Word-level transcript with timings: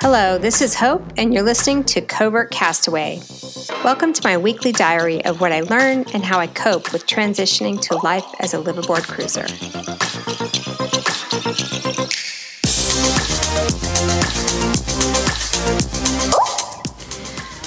Hello, 0.00 0.38
this 0.38 0.62
is 0.62 0.76
Hope, 0.76 1.02
and 1.16 1.34
you're 1.34 1.42
listening 1.42 1.82
to 1.84 2.00
Covert 2.00 2.52
Castaway. 2.52 3.20
Welcome 3.82 4.12
to 4.12 4.20
my 4.22 4.36
weekly 4.36 4.70
diary 4.70 5.24
of 5.24 5.40
what 5.40 5.50
I 5.50 5.62
learn 5.62 6.04
and 6.14 6.24
how 6.24 6.38
I 6.38 6.46
cope 6.46 6.92
with 6.92 7.08
transitioning 7.08 7.80
to 7.88 7.96
life 7.96 8.24
as 8.38 8.54
a 8.54 8.58
liveaboard 8.58 9.02
cruiser. 9.08 9.46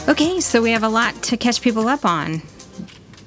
Okay, 0.09 0.39
so 0.39 0.61
we 0.61 0.71
have 0.71 0.83
a 0.83 0.89
lot 0.89 1.21
to 1.23 1.35
catch 1.35 1.59
people 1.59 1.89
up 1.89 2.05
on. 2.05 2.41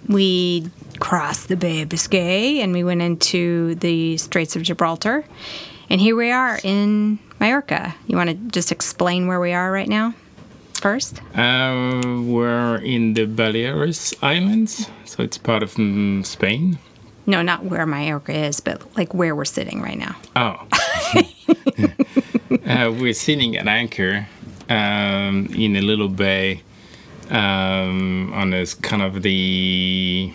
We 0.09 0.71
crossed 1.01 1.49
the 1.49 1.57
Bay 1.57 1.83
of 1.83 1.89
Biscay 1.89 2.61
and 2.61 2.73
we 2.73 2.85
went 2.85 3.03
into 3.03 3.75
the 3.77 4.17
Straits 4.19 4.55
of 4.55 4.63
Gibraltar. 4.63 5.25
And 5.89 6.01
here 6.01 6.15
we 6.15 6.31
are 6.31 6.61
in 6.63 7.19
Mallorca. 7.41 7.95
You 8.07 8.17
want 8.17 8.31
to 8.31 8.37
just 8.37 8.71
explain 8.71 9.27
where 9.27 9.41
we 9.41 9.53
are 9.53 9.73
right 9.73 9.89
now 9.89 10.15
first? 10.75 11.21
Uh, 11.37 12.01
we're 12.25 12.77
in 12.77 13.15
the 13.15 13.27
Baleares 13.27 14.15
Islands, 14.23 14.89
so 15.05 15.23
it's 15.23 15.39
part 15.39 15.63
of 15.63 15.75
mm, 15.75 16.25
Spain. 16.25 16.79
No, 17.27 17.43
not 17.43 17.65
where 17.65 17.87
Mallorca 17.87 18.33
is, 18.33 18.61
but 18.61 18.97
like 18.97 19.15
where 19.15 19.35
we're 19.35 19.45
sitting 19.45 19.83
right 19.83 19.99
now. 19.99 20.17
Oh. 20.37 20.67
uh, 22.67 22.93
we're 22.93 23.13
sitting 23.13 23.57
at 23.57 23.69
anchor 23.69 24.27
um, 24.69 25.49
in 25.55 25.77
a 25.77 25.83
little 25.83 26.09
bay 26.09 26.63
um, 27.31 28.33
on 28.33 28.51
this 28.51 28.75
kind 28.75 29.03
of 29.03 29.23
the 29.23 30.33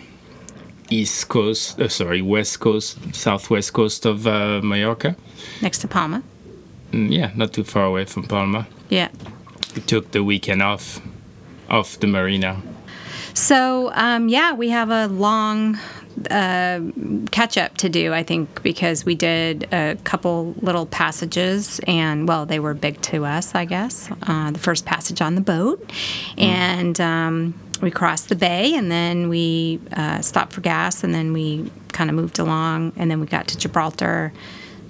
east 0.90 1.28
coast, 1.28 1.80
uh, 1.80 1.88
sorry, 1.88 2.22
west 2.22 2.60
coast, 2.60 2.98
southwest 3.14 3.72
coast 3.72 4.06
of 4.06 4.26
uh, 4.26 4.60
Mallorca. 4.62 5.16
Next 5.62 5.78
to 5.78 5.88
Palma. 5.88 6.22
Mm, 6.92 7.12
yeah, 7.12 7.30
not 7.34 7.52
too 7.52 7.64
far 7.64 7.84
away 7.84 8.04
from 8.04 8.24
Palma. 8.24 8.66
Yeah. 8.88 9.08
We 9.74 9.82
took 9.82 10.12
the 10.12 10.22
weekend 10.22 10.62
off, 10.62 11.00
off 11.68 11.98
the 12.00 12.06
marina. 12.06 12.62
So, 13.34 13.90
um, 13.94 14.28
yeah, 14.28 14.54
we 14.54 14.70
have 14.70 14.90
a 14.90 15.08
long 15.08 15.78
uh, 16.30 16.80
catch 17.30 17.58
up 17.58 17.76
to 17.78 17.88
do, 17.88 18.12
I 18.12 18.22
think, 18.22 18.62
because 18.62 19.04
we 19.04 19.14
did 19.14 19.68
a 19.72 19.96
couple 20.04 20.54
little 20.62 20.86
passages, 20.86 21.80
and 21.86 22.26
well, 22.26 22.46
they 22.46 22.58
were 22.58 22.74
big 22.74 23.00
to 23.02 23.24
us, 23.24 23.54
I 23.54 23.64
guess. 23.64 24.10
Uh, 24.22 24.50
the 24.50 24.58
first 24.58 24.86
passage 24.86 25.20
on 25.20 25.34
the 25.34 25.40
boat, 25.40 25.86
mm. 25.88 26.42
and 26.42 27.00
um, 27.00 27.54
we 27.80 27.90
crossed 27.90 28.28
the 28.28 28.36
bay, 28.36 28.74
and 28.74 28.90
then 28.90 29.28
we 29.28 29.80
uh, 29.92 30.20
stopped 30.20 30.52
for 30.52 30.60
gas, 30.60 31.04
and 31.04 31.14
then 31.14 31.32
we 31.32 31.70
kind 31.92 32.10
of 32.10 32.16
moved 32.16 32.38
along, 32.38 32.92
and 32.96 33.10
then 33.10 33.20
we 33.20 33.26
got 33.26 33.48
to 33.48 33.58
Gibraltar, 33.58 34.32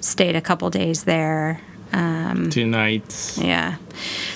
stayed 0.00 0.36
a 0.36 0.40
couple 0.40 0.70
days 0.70 1.04
there. 1.04 1.60
Um, 1.92 2.50
Two 2.50 2.66
nights. 2.66 3.38
Yeah. 3.38 3.76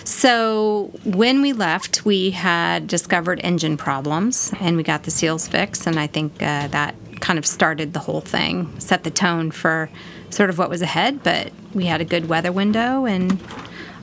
So 0.04 0.90
when 1.04 1.42
we 1.42 1.52
left, 1.52 2.04
we 2.04 2.30
had 2.30 2.86
discovered 2.86 3.40
engine 3.42 3.76
problems 3.76 4.52
and 4.60 4.76
we 4.76 4.82
got 4.82 5.02
the 5.02 5.10
seals 5.10 5.48
fixed. 5.48 5.86
And 5.86 5.98
I 5.98 6.06
think 6.06 6.34
uh, 6.42 6.68
that 6.68 6.94
kind 7.20 7.38
of 7.38 7.44
started 7.44 7.92
the 7.92 7.98
whole 7.98 8.20
thing, 8.20 8.78
set 8.80 9.04
the 9.04 9.10
tone 9.10 9.50
for 9.50 9.90
sort 10.30 10.48
of 10.48 10.58
what 10.58 10.70
was 10.70 10.80
ahead. 10.80 11.22
But 11.22 11.52
we 11.74 11.86
had 11.86 12.00
a 12.00 12.04
good 12.04 12.28
weather 12.28 12.52
window 12.52 13.04
and 13.04 13.38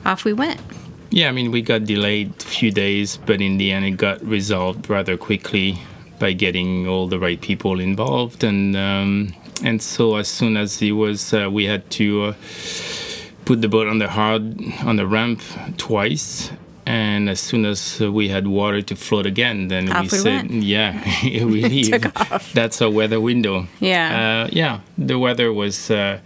off 0.04 0.24
we 0.24 0.32
went. 0.32 0.60
Yeah, 1.10 1.28
I 1.28 1.32
mean, 1.32 1.50
we 1.50 1.62
got 1.62 1.84
delayed 1.84 2.32
a 2.40 2.44
few 2.44 2.70
days, 2.70 3.16
but 3.16 3.40
in 3.40 3.56
the 3.58 3.72
end, 3.72 3.84
it 3.84 3.92
got 3.92 4.22
resolved 4.24 4.90
rather 4.90 5.16
quickly 5.16 5.78
by 6.18 6.32
getting 6.32 6.86
all 6.86 7.06
the 7.08 7.18
right 7.18 7.40
people 7.40 7.80
involved. 7.80 8.44
And 8.44 8.76
um, 8.76 9.34
and 9.64 9.80
so 9.82 10.16
as 10.16 10.28
soon 10.28 10.56
as 10.56 10.80
it 10.82 10.92
was, 10.92 11.32
uh, 11.32 11.48
we 11.50 11.64
had 11.64 11.88
to. 11.92 12.22
Uh, 12.24 12.34
put 13.44 13.62
the 13.62 13.68
boat 13.68 13.88
on 13.88 13.96
the 13.96 14.08
hard 14.08 14.42
on 14.84 14.96
the 14.96 15.06
ramp 15.06 15.40
twice 15.78 16.50
and 16.84 17.30
as 17.30 17.40
soon 17.40 17.64
as 17.64 17.98
we 17.98 18.28
had 18.28 18.46
water 18.46 18.82
to 18.82 18.94
float 18.94 19.24
again 19.24 19.68
then 19.68 19.88
Off 19.90 19.96
we, 19.96 20.02
we 20.02 20.08
said 20.08 20.50
went. 20.50 20.62
yeah 20.64 21.02
we 21.24 21.64
leave 21.74 22.12
that's 22.52 22.82
our 22.82 22.90
weather 22.90 23.22
window 23.22 23.66
yeah 23.80 24.44
uh, 24.44 24.50
yeah 24.52 24.80
the 24.98 25.18
weather 25.18 25.50
was 25.50 25.90
uh, 25.90 26.18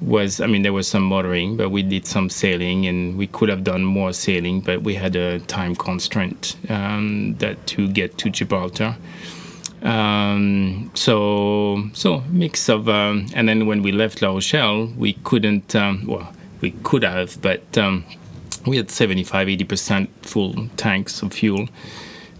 was 0.00 0.40
I 0.40 0.46
mean 0.46 0.62
there 0.62 0.72
was 0.72 0.86
some 0.86 1.02
motoring 1.02 1.56
but 1.56 1.70
we 1.70 1.82
did 1.82 2.06
some 2.06 2.28
sailing 2.28 2.86
and 2.86 3.16
we 3.16 3.26
could 3.26 3.48
have 3.48 3.64
done 3.64 3.84
more 3.84 4.12
sailing 4.12 4.60
but 4.60 4.82
we 4.82 4.94
had 4.94 5.16
a 5.16 5.40
time 5.40 5.74
constraint 5.74 6.56
um, 6.68 7.34
that 7.38 7.66
to 7.68 7.88
get 7.88 8.18
to 8.18 8.30
Gibraltar. 8.30 8.96
Um, 9.82 10.90
so 10.94 11.84
so 11.92 12.22
mix 12.30 12.68
of 12.68 12.88
um, 12.88 13.26
and 13.34 13.48
then 13.48 13.66
when 13.66 13.82
we 13.82 13.92
left 13.92 14.22
La 14.22 14.30
Rochelle 14.30 14.86
we 14.96 15.14
couldn't 15.24 15.74
um, 15.74 16.06
well 16.06 16.32
we 16.60 16.70
could 16.82 17.02
have, 17.02 17.40
but 17.42 17.76
um, 17.78 18.04
we 18.66 18.76
had 18.76 18.90
75, 18.90 19.48
80% 19.48 20.08
full 20.22 20.68
tanks 20.76 21.22
of 21.22 21.32
fuel, 21.32 21.68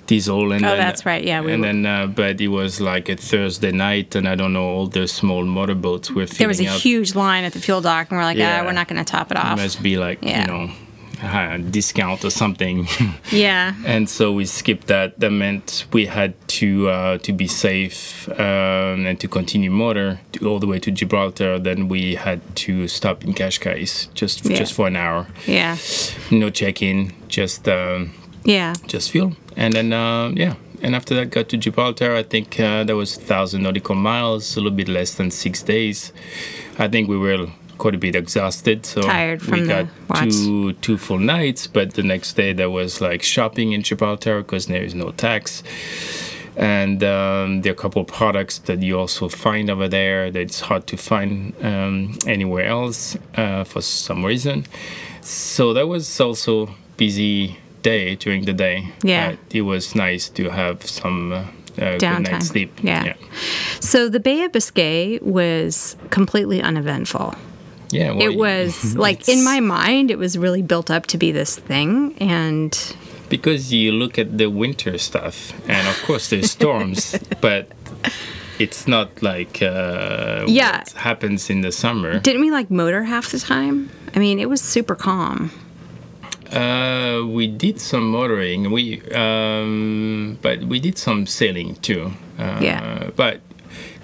diesel. 0.06 0.52
And 0.52 0.64
oh, 0.64 0.70
then, 0.70 0.78
that's 0.78 1.04
right. 1.04 1.22
Yeah. 1.22 1.40
We 1.40 1.52
and 1.52 1.62
were. 1.62 1.66
then, 1.66 1.86
uh, 1.86 2.06
but 2.06 2.40
it 2.40 2.48
was 2.48 2.80
like 2.80 3.08
a 3.08 3.16
Thursday 3.16 3.72
night, 3.72 4.14
and 4.14 4.28
I 4.28 4.34
don't 4.34 4.52
know, 4.52 4.68
all 4.68 4.86
the 4.86 5.06
small 5.06 5.44
motorboats 5.44 6.10
were 6.10 6.26
There 6.26 6.48
was 6.48 6.60
a 6.60 6.68
up. 6.68 6.80
huge 6.80 7.14
line 7.14 7.44
at 7.44 7.52
the 7.52 7.60
fuel 7.60 7.80
dock, 7.80 8.10
and 8.10 8.18
we're 8.18 8.24
like, 8.24 8.38
yeah, 8.38 8.60
ah, 8.62 8.64
we're 8.64 8.72
not 8.72 8.88
going 8.88 9.04
to 9.04 9.10
top 9.10 9.30
it 9.30 9.36
off. 9.36 9.58
It 9.58 9.62
must 9.62 9.82
be 9.82 9.96
like, 9.96 10.22
yeah. 10.22 10.40
you 10.40 10.46
know, 10.46 10.72
a 11.22 11.58
discount 11.58 12.24
or 12.24 12.30
something. 12.30 12.86
yeah. 13.32 13.74
and 13.84 14.08
so 14.08 14.32
we 14.32 14.44
skipped 14.44 14.86
that. 14.88 15.18
That 15.18 15.30
meant 15.30 15.86
we 15.92 16.06
had 16.06 16.34
to 16.48 16.88
uh, 16.88 17.18
to 17.18 17.32
be 17.32 17.46
safe 17.46 18.28
um, 18.38 19.06
and 19.06 19.18
to 19.20 19.28
continue 19.28 19.70
motor 19.70 20.20
to, 20.32 20.48
all 20.48 20.58
the 20.58 20.66
way 20.66 20.78
to 20.80 20.90
Gibraltar. 20.90 21.58
Then 21.58 21.88
we 21.88 22.14
had 22.14 22.40
to 22.56 22.88
stop 22.88 23.24
in 23.24 23.34
Cascais 23.34 24.12
just 24.14 24.44
yeah. 24.44 24.56
just 24.56 24.72
for 24.72 24.86
an 24.86 24.96
hour. 24.96 25.26
Yeah. 25.46 25.76
No 26.30 26.50
check 26.50 26.82
in, 26.82 27.12
just 27.28 27.68
um, 27.68 28.12
yeah, 28.46 28.74
just 28.86 29.10
fuel, 29.10 29.32
and 29.56 29.74
then 29.74 29.92
uh, 29.92 30.30
yeah. 30.34 30.54
And 30.82 30.94
after 30.94 31.14
that, 31.14 31.30
got 31.30 31.48
to 31.48 31.56
Gibraltar. 31.56 32.14
I 32.14 32.22
think 32.22 32.60
uh, 32.60 32.84
that 32.84 32.94
was 32.94 33.16
thousand 33.16 33.62
nautical 33.62 33.94
miles, 33.94 34.56
a 34.56 34.60
little 34.60 34.76
bit 34.76 34.88
less 34.88 35.14
than 35.14 35.30
six 35.30 35.62
days. 35.62 36.12
I 36.78 36.86
think 36.88 37.08
we 37.08 37.16
were 37.16 37.46
quite 37.78 37.94
a 37.94 37.98
bit 37.98 38.14
exhausted. 38.14 38.84
So 38.86 39.02
Tired 39.02 39.42
from 39.42 39.60
we 39.60 39.66
got 39.66 39.86
watch. 40.08 40.30
two 40.30 40.72
two 40.74 40.98
full 40.98 41.18
nights, 41.18 41.66
but 41.66 41.94
the 41.94 42.02
next 42.02 42.34
day 42.34 42.52
there 42.52 42.70
was 42.70 43.00
like 43.00 43.22
shopping 43.22 43.72
in 43.72 43.82
Gibraltar 43.82 44.42
because 44.42 44.66
there 44.66 44.82
is 44.82 44.94
no 44.94 45.10
tax. 45.12 45.62
And 46.56 47.04
um, 47.04 47.60
there 47.60 47.72
are 47.72 47.74
a 47.74 47.78
couple 47.78 48.00
of 48.00 48.08
products 48.08 48.60
that 48.60 48.82
you 48.82 48.98
also 48.98 49.28
find 49.28 49.68
over 49.68 49.88
there 49.88 50.30
that 50.30 50.40
it's 50.40 50.60
hard 50.60 50.86
to 50.86 50.96
find 50.96 51.54
um, 51.62 52.18
anywhere 52.26 52.64
else 52.64 53.16
uh, 53.34 53.64
for 53.64 53.82
some 53.82 54.24
reason. 54.24 54.64
So 55.20 55.74
that 55.74 55.86
was 55.86 56.18
also 56.18 56.70
busy 56.96 57.58
day 57.92 58.16
during 58.16 58.44
the 58.44 58.52
day. 58.52 58.76
Yeah, 59.02 59.28
uh, 59.28 59.36
it 59.58 59.62
was 59.62 59.94
nice 59.94 60.28
to 60.38 60.50
have 60.50 60.76
some. 60.86 61.32
Uh, 61.32 61.44
uh, 61.78 61.98
Downtime. 61.98 62.24
good 62.24 62.32
night's 62.32 62.46
sleep. 62.48 62.72
Yeah. 62.82 63.04
yeah. 63.04 63.16
So 63.80 64.08
the 64.08 64.18
Bay 64.18 64.44
of 64.44 64.52
Biscay 64.52 65.18
was 65.20 65.94
completely 66.08 66.62
uneventful. 66.62 67.34
Yeah, 67.90 68.12
well, 68.12 68.22
it 68.22 68.34
was 68.34 68.96
like 69.06 69.28
in 69.28 69.44
my 69.44 69.60
mind, 69.60 70.10
it 70.10 70.18
was 70.18 70.38
really 70.38 70.62
built 70.62 70.90
up 70.90 71.04
to 71.12 71.18
be 71.18 71.32
this 71.32 71.56
thing, 71.56 72.14
and 72.18 72.72
because 73.28 73.72
you 73.72 73.92
look 73.92 74.18
at 74.18 74.38
the 74.38 74.48
winter 74.48 74.98
stuff, 74.98 75.52
and 75.68 75.86
of 75.86 76.02
course 76.06 76.30
there's 76.30 76.50
storms, 76.50 77.18
but 77.40 77.68
it's 78.58 78.88
not 78.88 79.22
like 79.22 79.62
uh, 79.62 80.44
yeah 80.48 80.78
what 80.78 80.92
happens 80.92 81.50
in 81.50 81.60
the 81.60 81.72
summer. 81.72 82.18
Didn't 82.18 82.40
we 82.40 82.50
like 82.50 82.70
motor 82.70 83.04
half 83.04 83.30
the 83.30 83.38
time? 83.38 83.90
I 84.14 84.18
mean, 84.18 84.38
it 84.38 84.48
was 84.48 84.60
super 84.62 84.94
calm. 84.94 85.50
Uh, 86.52 87.26
we 87.26 87.46
did 87.46 87.80
some 87.80 88.10
motoring. 88.10 88.70
We 88.70 89.02
um, 89.12 90.38
but 90.42 90.64
we 90.64 90.80
did 90.80 90.98
some 90.98 91.26
sailing 91.26 91.76
too. 91.76 92.12
Uh, 92.38 92.58
yeah. 92.60 93.10
But 93.16 93.40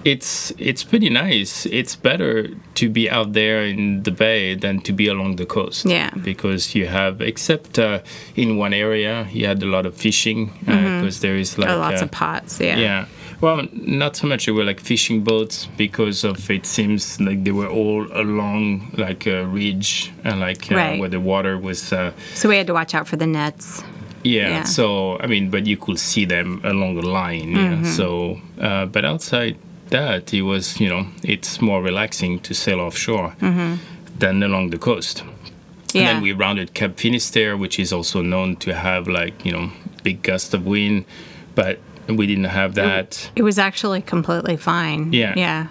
it's 0.03 0.51
it's 0.57 0.83
pretty 0.83 1.09
nice. 1.09 1.65
It's 1.65 1.95
better 1.95 2.49
to 2.75 2.89
be 2.89 3.09
out 3.09 3.33
there 3.33 3.63
in 3.63 4.03
the 4.03 4.11
bay 4.11 4.55
than 4.55 4.81
to 4.81 4.93
be 4.93 5.07
along 5.07 5.37
the 5.37 5.45
coast. 5.45 5.85
Yeah. 5.85 6.11
Because 6.11 6.75
you 6.75 6.87
have, 6.87 7.21
except 7.21 7.79
uh, 7.79 7.99
in 8.35 8.57
one 8.57 8.73
area, 8.73 9.27
you 9.31 9.45
had 9.45 9.63
a 9.63 9.67
lot 9.67 9.85
of 9.85 9.95
fishing 9.95 10.47
because 10.59 10.67
uh, 10.67 10.71
mm-hmm. 10.71 11.21
there 11.21 11.35
is 11.35 11.57
like 11.57 11.69
oh, 11.69 11.77
lots 11.77 12.01
uh, 12.01 12.05
of 12.05 12.11
pots. 12.11 12.59
Yeah. 12.59 12.77
Yeah. 12.77 13.05
Well, 13.43 13.67
not 13.73 14.15
so 14.15 14.25
much. 14.25 14.45
They 14.45 14.53
were 14.53 14.63
like 14.63 14.79
fishing 14.79 15.21
boats 15.21 15.67
because 15.75 16.23
of 16.23 16.49
it 16.49 16.65
seems 16.65 17.19
like 17.19 17.43
they 17.43 17.51
were 17.51 17.67
all 17.67 18.07
along 18.13 18.93
like 18.97 19.27
a 19.27 19.45
ridge 19.45 20.13
and 20.23 20.39
like 20.39 20.71
uh, 20.71 20.75
right. 20.75 20.97
where 20.97 21.09
the 21.09 21.19
water 21.19 21.57
was. 21.57 21.91
Uh, 21.91 22.13
so 22.35 22.47
we 22.47 22.55
had 22.55 22.67
to 22.67 22.73
watch 22.73 22.95
out 22.95 23.05
for 23.05 23.17
the 23.17 23.27
nets. 23.27 23.83
Yeah, 24.23 24.47
yeah, 24.47 24.63
So 24.63 25.19
I 25.19 25.27
mean, 25.27 25.49
but 25.49 25.65
you 25.65 25.75
could 25.75 25.99
see 25.99 26.23
them 26.23 26.61
along 26.63 26.95
the 26.95 27.05
line. 27.05 27.53
Mm-hmm. 27.53 27.83
Yeah. 27.83 27.91
So, 27.91 28.39
uh, 28.61 28.85
but 28.85 29.03
outside 29.03 29.57
that, 29.89 30.33
it 30.33 30.43
was 30.43 30.79
you 30.79 30.87
know 30.87 31.05
it's 31.21 31.61
more 31.61 31.83
relaxing 31.83 32.39
to 32.45 32.53
sail 32.53 32.79
offshore 32.79 33.35
mm-hmm. 33.41 33.75
than 34.19 34.41
along 34.41 34.69
the 34.69 34.77
coast. 34.77 35.21
Yeah. 35.91 35.99
And 35.99 36.07
then 36.07 36.21
we 36.21 36.31
rounded 36.31 36.73
Cape 36.73 36.97
Finisterre, 36.97 37.57
which 37.57 37.77
is 37.77 37.91
also 37.91 38.21
known 38.21 38.55
to 38.63 38.73
have 38.73 39.09
like 39.09 39.43
you 39.43 39.51
know 39.51 39.69
big 40.01 40.21
gust 40.21 40.53
of 40.53 40.65
wind, 40.65 41.03
but 41.55 41.79
we 42.07 42.27
didn't 42.27 42.45
have 42.45 42.75
that. 42.75 43.29
It, 43.35 43.39
it 43.39 43.43
was 43.43 43.57
actually 43.59 44.01
completely 44.01 44.57
fine. 44.57 45.13
Yeah. 45.13 45.33
Yeah. 45.35 45.67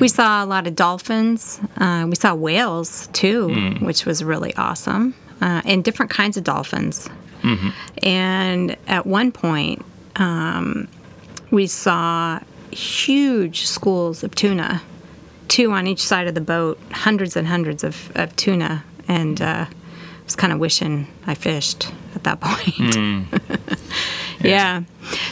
We 0.00 0.08
saw 0.08 0.44
a 0.44 0.46
lot 0.46 0.66
of 0.66 0.74
dolphins. 0.74 1.60
Uh, 1.76 2.06
we 2.08 2.16
saw 2.16 2.34
whales 2.34 3.08
too, 3.12 3.48
Mm. 3.48 3.82
which 3.82 4.04
was 4.04 4.24
really 4.24 4.54
awesome, 4.56 5.14
uh, 5.40 5.62
and 5.64 5.84
different 5.84 6.10
kinds 6.10 6.36
of 6.36 6.42
dolphins. 6.44 7.08
Mm-hmm. 7.42 7.68
And 8.02 8.76
at 8.88 9.06
one 9.06 9.30
point, 9.32 9.84
um, 10.16 10.88
we 11.50 11.66
saw 11.68 12.40
huge 12.72 13.66
schools 13.66 14.24
of 14.24 14.34
tuna, 14.34 14.82
two 15.48 15.70
on 15.72 15.86
each 15.86 16.02
side 16.04 16.26
of 16.26 16.34
the 16.34 16.40
boat, 16.40 16.78
hundreds 16.90 17.36
and 17.36 17.46
hundreds 17.46 17.84
of, 17.84 18.10
of 18.16 18.34
tuna. 18.36 18.84
And 19.08 19.40
uh, 19.40 19.66
I 19.68 20.24
was 20.24 20.34
kind 20.36 20.52
of 20.52 20.58
wishing 20.58 21.06
I 21.26 21.34
fished 21.34 21.90
at 22.14 22.24
that 22.24 22.40
point. 22.40 22.94
Mm. 22.94 23.78
yeah. 24.42 24.82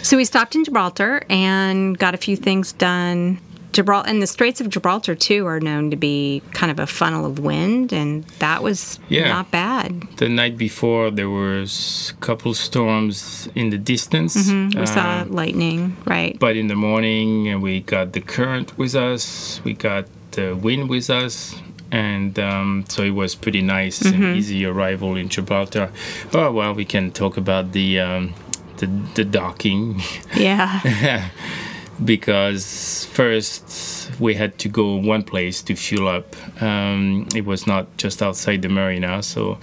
So 0.02 0.16
we 0.16 0.24
stopped 0.24 0.54
in 0.54 0.64
Gibraltar 0.64 1.22
and 1.28 1.98
got 1.98 2.14
a 2.14 2.18
few 2.18 2.36
things 2.36 2.72
done. 2.72 3.38
Gibraltar 3.72 4.10
and 4.10 4.20
the 4.20 4.26
Straits 4.26 4.60
of 4.60 4.68
Gibraltar 4.68 5.14
too 5.14 5.46
are 5.46 5.60
known 5.60 5.90
to 5.92 5.96
be 5.96 6.42
kind 6.52 6.72
of 6.72 6.80
a 6.80 6.88
funnel 6.88 7.24
of 7.24 7.38
wind, 7.38 7.92
and 7.92 8.24
that 8.40 8.64
was 8.64 8.98
Yeah. 9.08 9.28
not 9.28 9.52
bad. 9.52 10.08
The 10.16 10.28
night 10.28 10.58
before, 10.58 11.12
there 11.12 11.30
was 11.30 12.12
a 12.16 12.20
couple 12.20 12.52
storms 12.54 13.48
in 13.54 13.70
the 13.70 13.78
distance. 13.78 14.34
We 14.50 14.86
saw 14.86 15.20
Um, 15.20 15.30
lightning, 15.30 15.96
right? 16.04 16.36
but 16.40 16.56
in 16.56 16.66
the 16.66 16.74
morning, 16.74 17.52
uh, 17.52 17.58
we 17.60 17.78
got 17.80 18.12
the 18.12 18.20
current 18.20 18.76
with 18.76 18.96
us. 18.96 19.60
We 19.62 19.74
got 19.74 20.06
the 20.32 20.56
wind 20.56 20.88
with 20.88 21.08
us. 21.08 21.54
And 21.92 22.38
um, 22.38 22.84
so 22.88 23.02
it 23.02 23.14
was 23.14 23.34
pretty 23.36 23.62
nice 23.62 24.00
and 24.02 24.36
easy 24.36 24.64
arrival 24.64 25.16
in 25.16 25.28
Gibraltar. 25.28 25.90
Oh 26.32 26.50
well, 26.52 26.72
we 26.74 26.84
can 26.84 27.10
talk 27.10 27.36
about 27.36 27.72
the 27.72 27.98
um, 28.00 28.34
the, 28.81 28.87
the 29.15 29.25
docking. 29.25 30.03
yeah. 30.37 31.31
because 32.05 33.06
first 33.12 34.11
we 34.19 34.35
had 34.35 34.59
to 34.59 34.69
go 34.69 34.94
one 34.94 35.23
place 35.23 35.62
to 35.62 35.75
fuel 35.75 36.09
up. 36.09 36.35
Um, 36.62 37.29
it 37.35 37.44
was 37.44 37.67
not 37.67 37.94
just 37.97 38.23
outside 38.23 38.62
the 38.62 38.69
marina, 38.69 39.23
so 39.23 39.59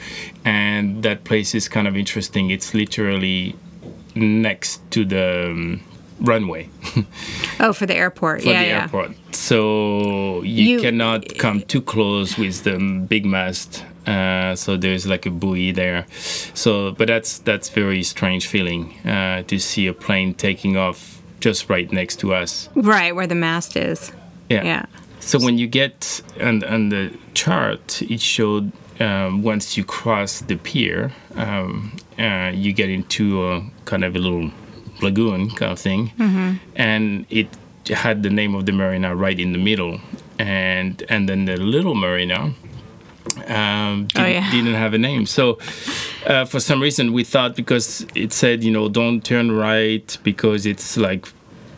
and 0.45 1.03
that 1.03 1.23
place 1.23 1.55
is 1.55 1.67
kind 1.67 1.87
of 1.87 1.97
interesting. 1.97 2.51
It's 2.51 2.73
literally 2.73 3.55
next 4.15 4.89
to 4.91 5.05
the 5.05 5.51
um, 5.51 5.81
runway 6.19 6.69
Oh, 7.59 7.73
for 7.73 7.85
the 7.85 7.95
airport. 7.95 8.41
for 8.43 8.49
yeah, 8.49 8.61
the 8.61 8.67
yeah. 8.67 8.81
airport. 8.83 9.11
So 9.35 10.41
you, 10.43 10.63
You- 10.77 10.81
cannot 10.81 11.37
come 11.37 11.61
too 11.61 11.81
close 11.81 12.37
with 12.37 12.63
the 12.63 12.77
big 13.07 13.25
mast. 13.25 13.83
Uh, 14.05 14.55
so 14.55 14.77
there's 14.77 15.05
like 15.05 15.25
a 15.25 15.29
buoy 15.29 15.71
there. 15.73 16.05
So, 16.53 16.91
but 16.93 17.07
that's 17.07 17.39
that's 17.39 17.67
very 17.69 18.03
strange 18.03 18.47
feeling 18.47 18.93
uh, 19.05 19.43
to 19.43 19.59
see 19.59 19.87
a 19.87 19.93
plane 19.93 20.33
taking 20.33 20.77
off 20.77 21.21
just 21.41 21.69
right 21.69 21.91
next 21.91 22.19
to 22.21 22.33
us. 22.33 22.69
Right 22.75 23.13
where 23.15 23.27
the 23.27 23.35
mast 23.35 23.75
is. 23.75 24.11
Yeah. 24.49 24.63
Yeah. 24.63 24.85
So 25.19 25.39
when 25.39 25.57
you 25.57 25.67
get 25.67 26.21
on, 26.39 26.63
on 26.63 26.89
the 26.89 27.11
chart, 27.33 28.01
it 28.01 28.21
showed 28.21 28.71
um, 29.01 29.43
once 29.43 29.75
you 29.75 29.83
cross 29.83 30.39
the 30.39 30.55
pier, 30.55 31.11
um, 31.35 31.91
uh, 32.17 32.51
you 32.55 32.71
get 32.71 32.89
into 32.89 33.45
a 33.51 33.61
kind 33.85 34.05
of 34.05 34.15
a 34.15 34.19
little 34.19 34.51
lagoon 35.01 35.49
kind 35.51 35.71
of 35.71 35.79
thing, 35.79 36.11
and 36.75 37.25
it 37.29 37.47
had 37.89 38.23
the 38.23 38.29
name 38.29 38.55
of 38.55 38.65
the 38.65 38.71
marina 38.71 39.15
right 39.15 39.39
in 39.39 39.51
the 39.53 39.57
middle, 39.59 39.99
and 40.39 41.03
and 41.09 41.27
then 41.29 41.45
the 41.45 41.57
little 41.57 41.95
marina. 41.95 42.53
Um, 43.47 44.07
didn't, 44.07 44.25
Oh, 44.25 44.27
yeah. 44.27 44.51
didn't 44.51 44.73
have 44.73 44.93
a 44.93 44.97
name. 44.97 45.25
So, 45.25 45.59
uh, 46.25 46.45
for 46.45 46.59
some 46.59 46.81
reason, 46.81 47.13
we 47.13 47.23
thought 47.23 47.55
because 47.55 48.05
it 48.15 48.33
said, 48.33 48.63
you 48.63 48.71
know, 48.71 48.89
don't 48.89 49.23
turn 49.23 49.51
right 49.51 50.17
because 50.23 50.65
it's 50.65 50.97
like 50.97 51.27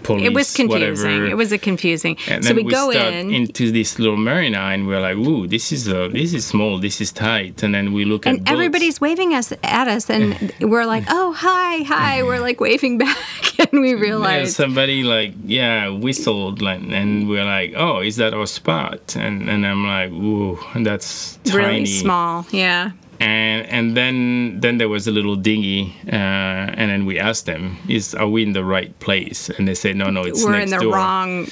police, 0.03 0.25
It 0.27 0.33
was 0.33 0.53
confusing. 0.53 1.09
whatever. 1.09 1.25
It 1.27 1.37
was 1.37 1.51
a 1.51 1.57
confusing. 1.57 2.17
And 2.27 2.43
so 2.43 2.53
we, 2.53 2.63
we, 2.63 2.71
go 2.71 2.89
in, 2.91 3.31
into 3.33 3.71
this 3.71 3.99
little 3.99 4.17
marina, 4.17 4.59
and 4.59 4.87
we're 4.87 4.99
like, 5.01 5.15
"Ooh, 5.17 5.47
this 5.47 5.71
is 5.71 5.87
a, 5.87 6.07
this 6.09 6.33
is 6.33 6.45
small, 6.45 6.79
this 6.79 7.01
is 7.01 7.11
tight." 7.11 7.63
And 7.63 7.73
then 7.73 7.93
we 7.93 8.05
look 8.05 8.25
at 8.25 8.35
and 8.35 8.49
everybody's 8.49 8.99
waving 9.01 9.33
us 9.33 9.51
at 9.63 9.87
us, 9.87 10.09
and 10.09 10.53
we're 10.61 10.85
like, 10.85 11.03
"Oh, 11.09 11.33
hi, 11.33 11.83
hi!" 11.83 12.23
We're 12.23 12.39
like 12.39 12.59
waving 12.59 12.97
back, 13.05 13.17
and 13.59 13.81
we 13.81 13.91
Yeah, 13.91 13.99
realize 14.07 14.55
somebody 14.55 15.03
like 15.03 15.33
yeah 15.45 15.89
whistled, 15.89 16.61
like, 16.61 16.81
and 16.81 17.27
we're 17.29 17.45
like, 17.45 17.73
"Oh, 17.75 17.99
is 18.01 18.15
that 18.17 18.33
our 18.33 18.47
spot?" 18.47 19.15
And 19.15 19.49
and 19.49 19.65
I'm 19.65 19.85
like, 19.85 20.11
"Ooh, 20.11 20.57
that's 20.83 21.37
tiny." 21.45 21.57
really 21.57 21.85
small. 21.85 22.45
Yeah. 22.51 22.91
And 23.19 23.65
and 23.67 23.97
then 23.97 24.59
then 24.61 24.77
there 24.77 24.87
was 24.87 25.05
a 25.07 25.11
little 25.11 25.35
dinghy, 25.35 25.93
uh, 26.07 26.15
and 26.15 26.89
then 26.89 27.05
we 27.05 27.19
asked 27.19 27.45
them, 27.45 27.77
"Is 27.89 28.15
are 28.15 28.29
we 28.29 28.43
in 28.43 28.53
the 28.53 28.63
right 28.63 28.97
place?" 28.99 29.49
And 29.49 29.67
they 29.67 29.75
said, 29.75 29.95
"No, 29.97 30.09
no, 30.09 30.23
it's 30.23 30.43
we're 30.43 30.51
next 30.51 30.71
in 30.71 30.77
the 30.77 30.83
door." 30.85 30.93
wrong. 30.93 31.47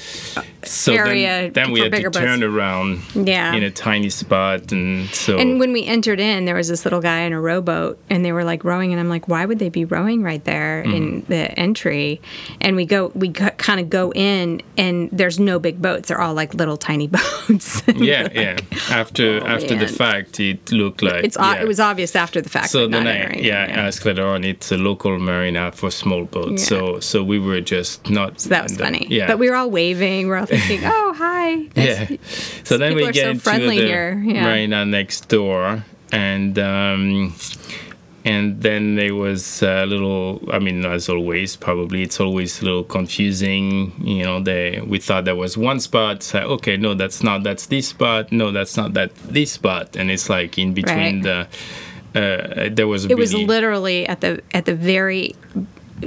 so 0.64 0.92
area 0.94 1.42
then, 1.42 1.52
then 1.52 1.70
we 1.72 1.80
had 1.80 1.92
to 1.92 2.02
boats. 2.04 2.18
turn 2.18 2.42
around 2.42 3.00
Yeah. 3.14 3.54
in 3.54 3.62
a 3.62 3.70
tiny 3.70 4.08
spot, 4.10 4.72
and 4.72 5.08
so 5.10 5.38
And 5.38 5.60
when 5.60 5.72
we 5.72 5.84
entered 5.84 6.20
in, 6.20 6.46
there 6.46 6.54
was 6.54 6.68
this 6.68 6.84
little 6.86 7.00
guy 7.00 7.20
in 7.20 7.32
a 7.32 7.40
rowboat, 7.40 7.98
and 8.10 8.24
they 8.24 8.32
were 8.32 8.44
like 8.44 8.64
rowing, 8.64 8.92
and 8.92 9.00
I'm 9.00 9.08
like, 9.10 9.28
why 9.28 9.44
would 9.44 9.58
they 9.58 9.68
be 9.68 9.84
rowing 9.84 10.22
right 10.22 10.44
there 10.44 10.82
Mm-hmm. 10.86 10.96
in 10.96 11.24
the 11.28 11.58
entry? 11.58 12.20
And 12.60 12.76
we 12.76 12.86
go, 12.86 13.12
we 13.14 13.28
kind 13.30 13.78
of 13.80 13.90
go 13.90 14.10
in, 14.14 14.62
and 14.78 15.10
there's 15.12 15.38
no 15.38 15.58
big 15.58 15.80
boats; 15.82 16.08
they're 16.08 16.20
all 16.20 16.34
like 16.34 16.54
little 16.54 16.76
tiny 16.78 17.06
boats. 17.16 17.82
yeah, 17.94 18.28
yeah. 18.34 18.56
After 18.90 19.46
after 19.46 19.76
the 19.76 19.86
fact, 19.88 20.40
it 20.40 20.72
looked 20.72 21.02
like 21.02 21.24
it's 21.24 21.36
yeah. 21.36 21.57
It 21.62 21.68
was 21.68 21.80
obvious 21.80 22.14
after 22.16 22.40
the 22.40 22.48
fact. 22.48 22.70
So 22.70 22.86
then 22.86 23.04
not 23.04 23.12
I 23.14 23.16
entering. 23.18 23.44
yeah, 23.44 23.66
I 23.68 23.86
asked 23.86 24.04
later 24.04 24.26
on. 24.26 24.44
It's 24.44 24.70
a 24.72 24.76
local 24.76 25.18
marina 25.18 25.72
for 25.72 25.90
small 25.90 26.24
boats. 26.24 26.62
Yeah. 26.62 26.78
So 26.78 27.00
so 27.00 27.22
we 27.24 27.38
were 27.38 27.60
just 27.60 28.08
not. 28.10 28.40
So 28.40 28.48
that 28.50 28.62
was 28.62 28.72
uh, 28.76 28.84
funny. 28.84 29.06
Yeah, 29.10 29.26
But 29.26 29.38
we 29.38 29.48
were 29.50 29.56
all 29.56 29.70
waving. 29.70 30.28
We're 30.28 30.36
all 30.38 30.46
thinking, 30.56 30.80
"Oh, 30.84 31.14
hi." 31.16 31.64
That's- 31.74 32.10
yeah. 32.10 32.16
So 32.64 32.78
then 32.78 32.94
we 32.94 33.04
get 33.12 33.24
so 33.24 33.30
into 33.30 33.42
friendly 33.42 33.78
the 33.80 33.86
here, 33.86 34.22
yeah. 34.24 34.44
marina 34.44 34.84
next 34.84 35.28
door, 35.28 35.84
and 36.12 36.58
um, 36.58 37.34
and 38.24 38.60
then 38.62 38.96
there 38.96 39.14
was 39.14 39.62
a 39.62 39.86
little. 39.86 40.42
I 40.52 40.58
mean, 40.58 40.84
as 40.84 41.08
always, 41.08 41.56
probably 41.56 42.02
it's 42.02 42.20
always 42.20 42.60
a 42.60 42.64
little 42.64 42.84
confusing. 42.84 43.92
You 44.02 44.24
know, 44.24 44.40
they 44.42 44.80
we 44.86 44.98
thought 44.98 45.24
there 45.24 45.36
was 45.36 45.56
one 45.56 45.80
spot. 45.80 46.22
So 46.22 46.40
okay, 46.40 46.76
no, 46.76 46.94
that's 46.94 47.22
not. 47.22 47.42
That's 47.42 47.66
this 47.66 47.88
spot. 47.88 48.32
No, 48.32 48.50
that's 48.50 48.76
not 48.76 48.94
that 48.94 49.14
this 49.16 49.52
spot. 49.52 49.96
And 49.96 50.10
it's 50.10 50.28
like 50.28 50.58
in 50.58 50.74
between 50.74 51.22
Right. 51.22 51.22
the. 51.22 51.48
Uh, 52.14 52.68
there 52.72 52.88
was. 52.88 53.04
A 53.04 53.10
it 53.10 53.16
was 53.18 53.34
literally 53.34 54.06
at 54.06 54.20
the 54.20 54.42
at 54.52 54.64
the 54.64 54.74
very 54.74 55.34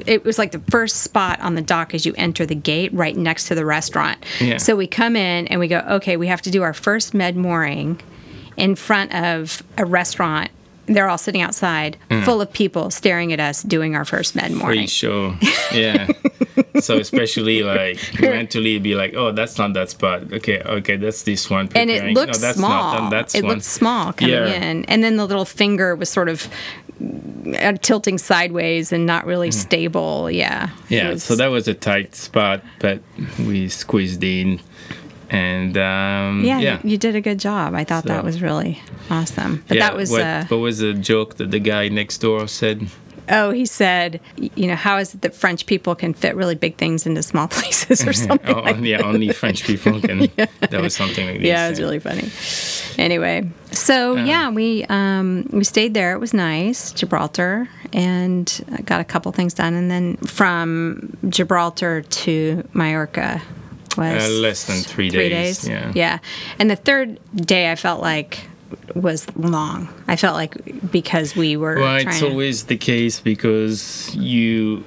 it 0.06 0.24
was 0.24 0.38
like 0.38 0.52
the 0.52 0.62
first 0.72 0.98
spot 1.04 1.40
on 1.42 1.56
the 1.56 1.62
dock 1.62 1.94
as 1.94 2.06
you 2.06 2.14
enter 2.18 2.46
the 2.46 2.56
gate 2.56 2.94
right 2.94 3.16
next 3.16 3.48
to 3.48 3.56
the 3.56 3.66
restaurant. 3.66 4.24
Yeah. 4.40 4.58
So 4.58 4.76
we 4.76 4.88
come 4.88 5.16
in 5.16 5.48
and 5.48 5.60
we 5.60 5.68
go, 5.68 5.80
okay, 5.80 6.18
we 6.18 6.28
have 6.28 6.42
to 6.44 6.52
do 6.52 6.62
our 6.64 6.74
first 6.74 7.14
med 7.14 7.36
mooring 7.36 8.00
in 8.58 8.76
front 8.76 9.14
of 9.14 9.64
a 9.78 9.86
restaurant. 9.86 10.50
They're 10.88 11.08
all 11.10 11.18
sitting 11.18 11.42
outside, 11.42 11.98
full 12.26 12.42
of 12.42 12.52
people 12.52 12.90
staring 12.92 13.32
at 13.32 13.40
us 13.40 13.62
doing 13.64 13.96
our 13.96 14.04
first 14.06 14.36
med 14.36 14.52
mooring. 14.52 14.80
pre-show. 14.80 15.36
Yeah. 15.74 16.08
so 16.82 16.98
especially 16.98 17.64
like 17.64 18.00
mentally 18.20 18.78
be 18.80 18.96
like, 18.96 19.14
oh, 19.14 19.32
that's 19.32 19.58
not 19.58 19.74
that 19.74 19.90
spot. 19.92 20.34
Okay, 20.34 20.62
okay, 20.62 20.96
that's 20.98 21.24
this 21.24 21.50
one. 21.50 21.70
and 21.76 21.90
it 21.90 21.94
preparing. 21.94 22.16
looked 22.16 22.34
no, 22.34 22.40
that's 22.40 22.58
small. 22.58 23.02
Not, 23.02 23.10
that's 23.12 23.36
it 23.36 23.44
one. 23.44 23.54
looked 23.54 23.64
small 23.66 24.12
coming 24.14 24.34
Yeah. 24.36 24.48
in, 24.48 24.86
and 24.86 25.04
then 25.04 25.18
the 25.18 25.26
little 25.26 25.46
finger 25.46 25.96
was 25.96 26.10
sort 26.10 26.28
of 26.30 26.50
uh, 27.60 27.74
tilting 27.82 28.18
sideways 28.18 28.92
and 28.92 29.06
not 29.06 29.26
really 29.26 29.52
stable. 29.52 30.30
Yeah. 30.30 30.70
Yeah, 30.90 31.12
was- 31.12 31.24
so 31.24 31.36
that 31.36 31.48
was 31.48 31.68
a 31.68 31.74
tight 31.74 32.16
spot, 32.16 32.64
but 32.80 33.02
we 33.40 33.70
squeezed 33.70 34.24
in, 34.24 34.60
and 35.32 35.78
um, 35.78 36.44
Yeah, 36.44 36.60
yeah. 36.60 36.80
You, 36.84 36.92
you 36.92 36.98
did 36.98 37.16
a 37.16 37.22
good 37.22 37.40
job. 37.40 37.74
I 37.74 37.84
thought 37.84 38.04
that 38.06 38.24
was 38.24 38.42
really 38.42 38.80
awesome. 39.10 39.64
But 39.68 39.78
yeah, 39.78 39.90
that 39.90 39.98
was 39.98 40.12
what, 40.12 40.22
uh, 40.22 40.46
what 40.46 40.58
was 40.58 40.80
the 40.80 40.94
joke 40.94 41.36
that 41.38 41.50
the 41.50 41.60
guy 41.60 41.88
next 41.88 42.20
door 42.20 42.48
said? 42.48 42.88
oh, 43.30 43.52
he 43.52 43.66
said, 43.66 44.20
you 44.36 44.68
know, 44.68 44.76
how 44.76 44.98
is 44.98 45.16
it 45.16 45.22
that 45.22 45.34
French 45.34 45.66
people 45.66 45.96
can 45.96 46.14
fit 46.14 46.36
really 46.36 46.56
big 46.56 46.78
things 46.78 47.06
into 47.06 47.24
small 47.24 47.48
places 47.50 48.06
or 48.06 48.14
something? 48.28 48.56
Oh, 48.56 48.62
like 48.62 48.78
yeah, 48.82 49.02
only 49.02 49.32
French 49.32 49.64
people 49.64 50.00
can. 50.02 50.30
That 50.70 50.82
was 50.82 50.96
something 50.96 51.26
like 51.26 51.38
this. 51.40 51.48
yeah, 51.48 51.68
it 51.68 51.72
was 51.72 51.80
really 51.80 52.00
funny. 52.00 52.30
Anyway, 52.98 53.50
so 53.72 54.16
yeah, 54.16 54.50
we 54.50 54.86
um, 54.86 55.48
we 55.52 55.64
stayed 55.64 55.94
there. 55.94 56.14
It 56.14 56.20
was 56.20 56.34
nice, 56.34 56.92
Gibraltar, 56.92 57.68
and 57.94 58.84
got 58.86 59.02
a 59.02 59.04
couple 59.04 59.32
things 59.32 59.54
done. 59.54 59.74
And 59.74 59.90
then 59.90 60.18
from 60.18 61.18
Gibraltar 61.30 62.02
to 62.02 62.68
Mallorca 62.74 63.42
was 63.98 64.24
Uh, 64.24 64.30
less 64.42 64.64
than 64.66 64.78
three 64.82 65.10
days, 65.10 65.68
yeah. 65.68 65.92
yeah. 65.96 66.20
And 66.60 66.70
the 66.70 66.76
third 66.76 67.20
day, 67.36 67.72
I 67.72 67.76
felt 67.76 68.02
like 68.02 68.40
was 68.96 69.26
long. 69.36 69.90
I 70.08 70.16
felt 70.16 70.36
like 70.36 70.54
because 70.92 71.36
we 71.36 71.58
were 71.58 71.76
Well, 71.80 71.98
it's 71.98 72.20
to- 72.20 72.28
always 72.30 72.64
the 72.66 72.78
case 72.78 73.20
because 73.20 74.12
you 74.16 74.84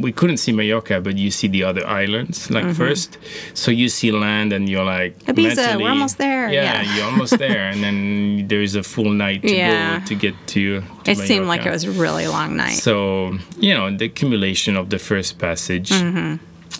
we 0.00 0.12
couldn't 0.12 0.36
see 0.36 0.52
Mallorca, 0.52 1.00
but 1.00 1.16
you 1.16 1.28
see 1.32 1.48
the 1.48 1.64
other 1.64 1.84
islands 1.84 2.48
like 2.52 2.72
first. 2.72 3.18
So 3.54 3.72
you 3.72 3.88
see 3.88 4.12
land, 4.12 4.52
and 4.52 4.68
you're 4.68 4.84
like 4.84 5.18
Mm-hmm. 5.24 5.30
Ibiza, 5.32 5.82
we're 5.82 5.90
almost 5.90 6.18
there, 6.18 6.48
Yeah, 6.52 6.62
yeah. 6.82 6.94
you're 6.96 7.04
almost 7.06 7.36
there, 7.46 7.66
and 7.72 7.82
then 7.82 8.46
there's 8.46 8.76
a 8.76 8.84
full 8.84 9.10
night 9.10 9.42
to 9.42 9.52
Yeah. 9.52 9.98
go 9.98 10.06
to 10.06 10.14
get 10.14 10.34
to. 10.54 10.82
to 11.04 11.10
It 11.10 11.18
seemed 11.18 11.46
like 11.48 11.66
it 11.66 11.72
was 11.72 11.82
a 11.82 11.90
really 11.90 12.28
long 12.28 12.54
night. 12.56 12.78
So 12.78 13.38
you 13.58 13.74
know 13.74 13.90
the 13.90 14.04
accumulation 14.04 14.76
of 14.76 14.90
the 14.90 14.98
first 15.00 15.38
passage, 15.40 15.90
Mm-hmm. 15.90 16.36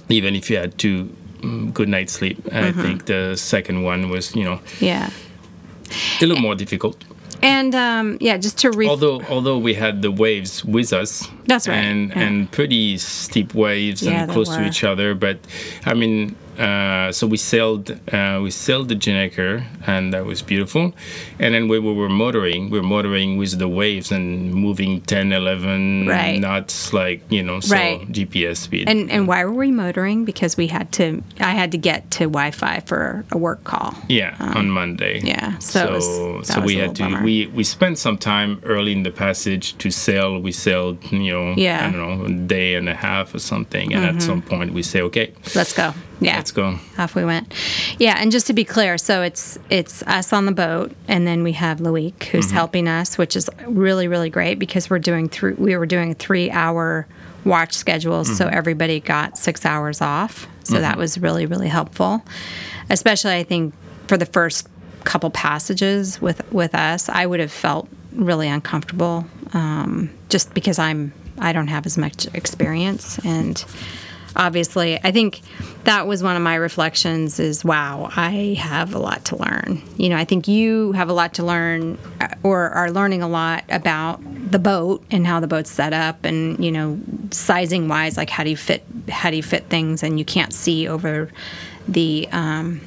even 0.09 0.37
if 0.37 0.49
you 0.49 0.57
had 0.59 0.79
to 0.79 1.11
good 1.73 1.89
night's 1.89 2.13
sleep. 2.13 2.39
I 2.53 2.73
think 2.73 3.07
the 3.07 3.37
second 3.37 3.83
one 3.83 4.09
was, 4.11 4.35
you 4.35 4.45
know, 4.45 4.61
Yeah. 4.81 5.11
a 6.21 6.27
little 6.27 6.41
more 6.43 6.55
difficult. 6.55 7.03
And 7.43 7.75
um, 7.75 8.17
yeah, 8.21 8.39
just 8.39 8.59
to 8.59 8.71
re- 8.71 8.89
Although 8.89 9.21
although 9.29 9.59
we 9.59 9.75
had 9.75 10.01
the 10.03 10.11
waves 10.11 10.65
with 10.65 10.93
us, 10.93 11.29
That's 11.47 11.69
right, 11.69 11.77
and 11.77 12.09
yeah. 12.11 12.21
and 12.21 12.51
pretty 12.51 12.97
steep 12.99 13.55
waves 13.55 14.03
Yeah, 14.03 14.23
and 14.23 14.33
close 14.33 14.49
to 14.57 14.67
each 14.67 14.83
other. 14.85 15.15
But 15.15 15.39
I 15.85 15.95
mean, 15.95 16.35
uh, 16.59 17.13
so 17.13 17.27
we 17.27 17.37
sailed 17.37 17.91
uh, 18.13 18.41
we 18.43 18.51
sailed 18.51 18.89
the 18.89 18.95
Gennaker, 18.97 19.65
and 19.87 20.13
that 20.15 20.25
was 20.25 20.43
beautiful. 20.43 20.93
And 21.39 21.55
then 21.55 21.69
when 21.69 21.85
we 21.85 21.93
were 21.93 22.09
motoring, 22.09 22.71
we 22.71 22.79
were 22.79 22.87
motoring 22.87 23.37
with 23.37 23.59
the 23.59 23.69
waves 23.69 24.11
and 24.13 24.55
moving 24.55 25.01
10, 25.03 25.33
11 25.33 26.07
Right. 26.07 26.39
knots, 26.41 26.93
like 26.93 27.21
you 27.31 27.43
know, 27.43 27.61
so 27.61 27.75
Right. 27.75 28.11
GPS 28.13 28.59
speed. 28.59 28.89
and 28.89 29.11
and 29.11 29.27
why 29.29 29.45
were 29.45 29.53
we 29.53 29.71
motoring? 29.71 30.25
Because 30.25 30.57
we 30.57 30.67
had 30.69 30.91
to. 30.93 31.23
I 31.41 31.51
had 31.53 31.73
to 31.73 31.79
get 31.79 32.11
to 32.13 32.25
Wi-Fi 32.25 32.81
for 32.87 33.25
a 33.33 33.39
work 33.39 33.65
call. 33.65 33.95
Yeah, 34.09 34.35
on 34.41 34.71
Monday. 34.71 35.21
Um, 35.21 35.27
yeah, 35.27 35.59
so 35.59 35.85
it 35.87 35.93
was- 35.93 36.49
so 36.49 36.61
we 36.61 36.77
had 36.77 36.95
to 36.97 37.03
bummer. 37.05 37.23
we 37.23 37.47
we 37.55 37.65
spent 37.65 37.99
some 37.99 38.17
time 38.19 38.61
early 38.65 38.93
in 38.93 39.03
the 39.03 39.11
passage 39.11 39.77
to 39.79 39.91
sail. 39.91 40.39
We 40.41 40.53
sailed, 40.53 40.99
you 41.13 41.33
know, 41.33 41.55
Yeah. 41.57 41.79
Mm-hmm. 41.79 41.89
I 41.89 41.99
don't 41.99 42.19
know, 42.19 42.25
a 42.27 42.47
day 42.47 42.75
and 42.75 42.89
a 42.89 42.95
half 42.95 43.35
or 43.35 43.39
something. 43.39 43.93
And 43.95 44.05
at 44.05 44.23
some 44.23 44.43
point, 44.43 44.73
we 44.73 44.83
say, 44.83 45.01
okay, 45.03 45.33
Let's 45.55 45.73
go. 45.73 45.93
Yeah. 46.21 46.37
let's 46.37 46.51
go. 46.51 46.79
off 46.99 47.15
we 47.15 47.25
went. 47.25 47.53
Yeah, 47.99 48.17
and 48.19 48.33
just 48.33 48.47
to 48.47 48.53
be 48.55 48.65
clear, 48.65 48.97
so 48.99 49.23
it's 49.23 49.59
it's 49.69 50.03
us 50.05 50.33
on 50.33 50.47
the 50.47 50.53
boat, 50.53 50.93
and 51.09 51.27
then 51.27 51.43
we 51.43 51.53
have 51.53 51.79
Loic 51.79 52.23
who's 52.25 52.47
Mm-hmm. 52.47 52.55
helping 52.57 52.89
us, 52.89 53.19
which 53.19 53.37
is 53.37 53.51
really 53.67 54.09
really 54.09 54.31
great 54.31 54.59
because 54.59 54.89
we're 54.89 54.99
doing 54.99 55.29
three. 55.29 55.53
We 55.53 55.77
were 55.77 55.87
doing 55.87 56.13
a 56.13 56.15
three 56.15 56.51
hour 56.51 57.07
watch 57.45 57.75
schedule, 57.75 58.25
so 58.25 58.47
Mm-hmm. 58.47 58.55
everybody 58.55 59.01
got 59.01 59.37
six 59.37 59.65
hours 59.67 60.01
off. 60.01 60.47
So 60.65 60.81
that 60.81 60.97
was 60.97 61.19
really 61.19 61.47
really 61.47 61.69
helpful, 61.69 62.25
especially 62.91 63.35
I 63.35 63.45
think 63.45 63.75
for 64.09 64.17
the 64.17 64.27
first 64.27 64.69
couple 65.05 65.31
passages 65.31 66.21
with 66.21 66.41
with 66.53 66.75
us, 66.75 67.09
I 67.09 67.27
would 67.27 67.41
have 67.41 67.53
felt 67.53 67.89
really 68.13 68.49
uncomfortable 68.49 69.27
um, 69.53 70.11
just 70.31 70.55
because 70.55 70.79
I'm 70.79 71.13
I 71.39 71.53
don't 71.53 71.69
have 71.69 71.85
as 71.87 71.99
much 71.99 72.27
experience 72.35 73.19
and 73.25 73.63
obviously. 74.37 74.99
I 75.03 75.11
think 75.11 75.41
that 75.85 76.07
was 76.07 76.23
one 76.23 76.37
of 76.37 76.43
my 76.43 76.57
reflections 76.57 77.39
is 77.39 77.65
wow 77.65 78.11
i 78.17 78.57
have 78.59 78.95
a 78.95 78.99
lot 78.99 79.25
to 79.27 79.37
learn. 79.37 79.83
You 79.97 80.09
know 80.09 80.17
i 80.17 80.25
think 80.25 80.49
you 80.49 80.93
have 80.93 81.09
a 81.09 81.13
lot 81.13 81.35
to 81.35 81.45
learn 81.45 81.99
uh, 82.21 82.29
or 82.43 82.71
are 82.71 82.91
learning 82.91 83.23
a 83.23 83.29
lot 83.29 83.65
about 83.69 84.21
the 84.51 84.59
boat 84.59 85.05
and 85.11 85.27
how 85.27 85.41
the 85.41 85.49
boat's 85.49 85.71
set 85.71 85.93
up 85.93 86.25
and 86.25 86.65
you 86.65 86.71
know 86.71 86.99
sizing 87.31 87.89
wise 87.89 88.17
like 88.17 88.31
how 88.31 88.45
do 88.45 88.51
you 88.51 88.57
fit 88.57 88.85
how 89.11 89.31
do 89.31 89.37
you 89.37 89.43
fit 89.43 89.65
things? 89.69 90.03
And 90.03 90.19
you 90.19 90.25
can't 90.25 90.53
see 90.53 90.89
over 90.89 91.31
the 91.89 92.29
um 92.33 92.81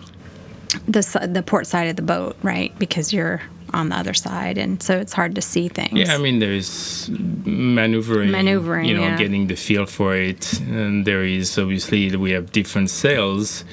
the 0.88 1.28
the 1.32 1.44
port 1.44 1.68
side 1.68 1.88
of 1.88 1.96
the 1.96 2.02
boat 2.02 2.36
right? 2.44 2.78
Because 2.80 3.14
you're 3.14 3.42
on 3.74 3.90
the 3.90 3.96
other 3.96 4.14
side 4.14 4.58
and 4.58 4.82
so 4.82 4.98
it's 4.98 5.14
hard 5.14 5.36
to 5.36 5.42
see 5.42 5.68
things 5.70 5.92
Yeah, 5.94 6.16
I 6.16 6.18
mean, 6.18 6.40
there's 6.40 7.10
maneuvering, 7.46 8.32
Maneuvering, 8.32 8.86
you 8.86 8.96
know, 8.96 9.04
yeah. 9.04 9.18
getting 9.18 9.48
the 9.48 9.56
feel 9.56 9.86
for 9.86 10.16
it, 10.16 10.60
and 10.62 11.06
there 11.06 11.24
is 11.24 11.58
obviously 11.58 12.16
we 12.16 12.32
have 12.32 12.52
different 12.52 12.90
sails, 12.90 13.64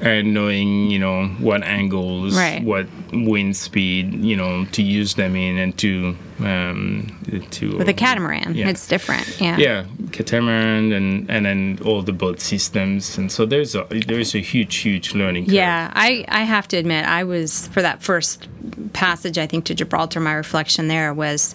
and 0.00 0.32
knowing, 0.32 0.90
you 0.90 0.98
know, 0.98 1.26
what 1.38 1.62
angles, 1.62 2.36
Right. 2.36 2.62
what 2.62 2.86
wind 3.12 3.56
speed, 3.56 4.14
you 4.14 4.36
know, 4.36 4.64
to 4.72 4.82
use 4.82 5.14
them 5.14 5.36
in, 5.36 5.58
and 5.58 5.76
to 5.78 6.16
um, 6.40 7.16
to 7.50 7.76
with 7.76 7.88
a 7.88 7.92
catamaran 7.92 8.54
yeah. 8.54 8.70
it's 8.70 8.86
different 8.88 9.38
yeah 9.40 9.58
yeah, 9.58 9.84
catamaran, 10.10 10.90
and 10.92 11.30
and 11.30 11.44
then 11.44 11.78
all 11.84 12.00
the 12.02 12.12
boat 12.14 12.40
systems, 12.40 13.18
and 13.18 13.30
so 13.30 13.44
there's 13.44 13.74
a 13.74 13.86
there's 14.06 14.34
a 14.34 14.38
huge, 14.40 14.76
huge 14.76 15.14
learning 15.14 15.44
curve. 15.44 15.54
Yeah, 15.54 15.90
I, 15.94 16.24
I 16.28 16.44
have 16.44 16.66
to 16.68 16.76
admit, 16.78 17.04
I 17.04 17.24
was, 17.24 17.68
for 17.68 17.82
that 17.82 18.02
first 18.02 18.48
passage, 18.94 19.36
I 19.36 19.46
think, 19.46 19.64
to 19.66 19.74
Gibraltar, 19.74 20.20
my 20.20 20.32
reflection 20.32 20.88
there 20.88 21.12
was 21.12 21.54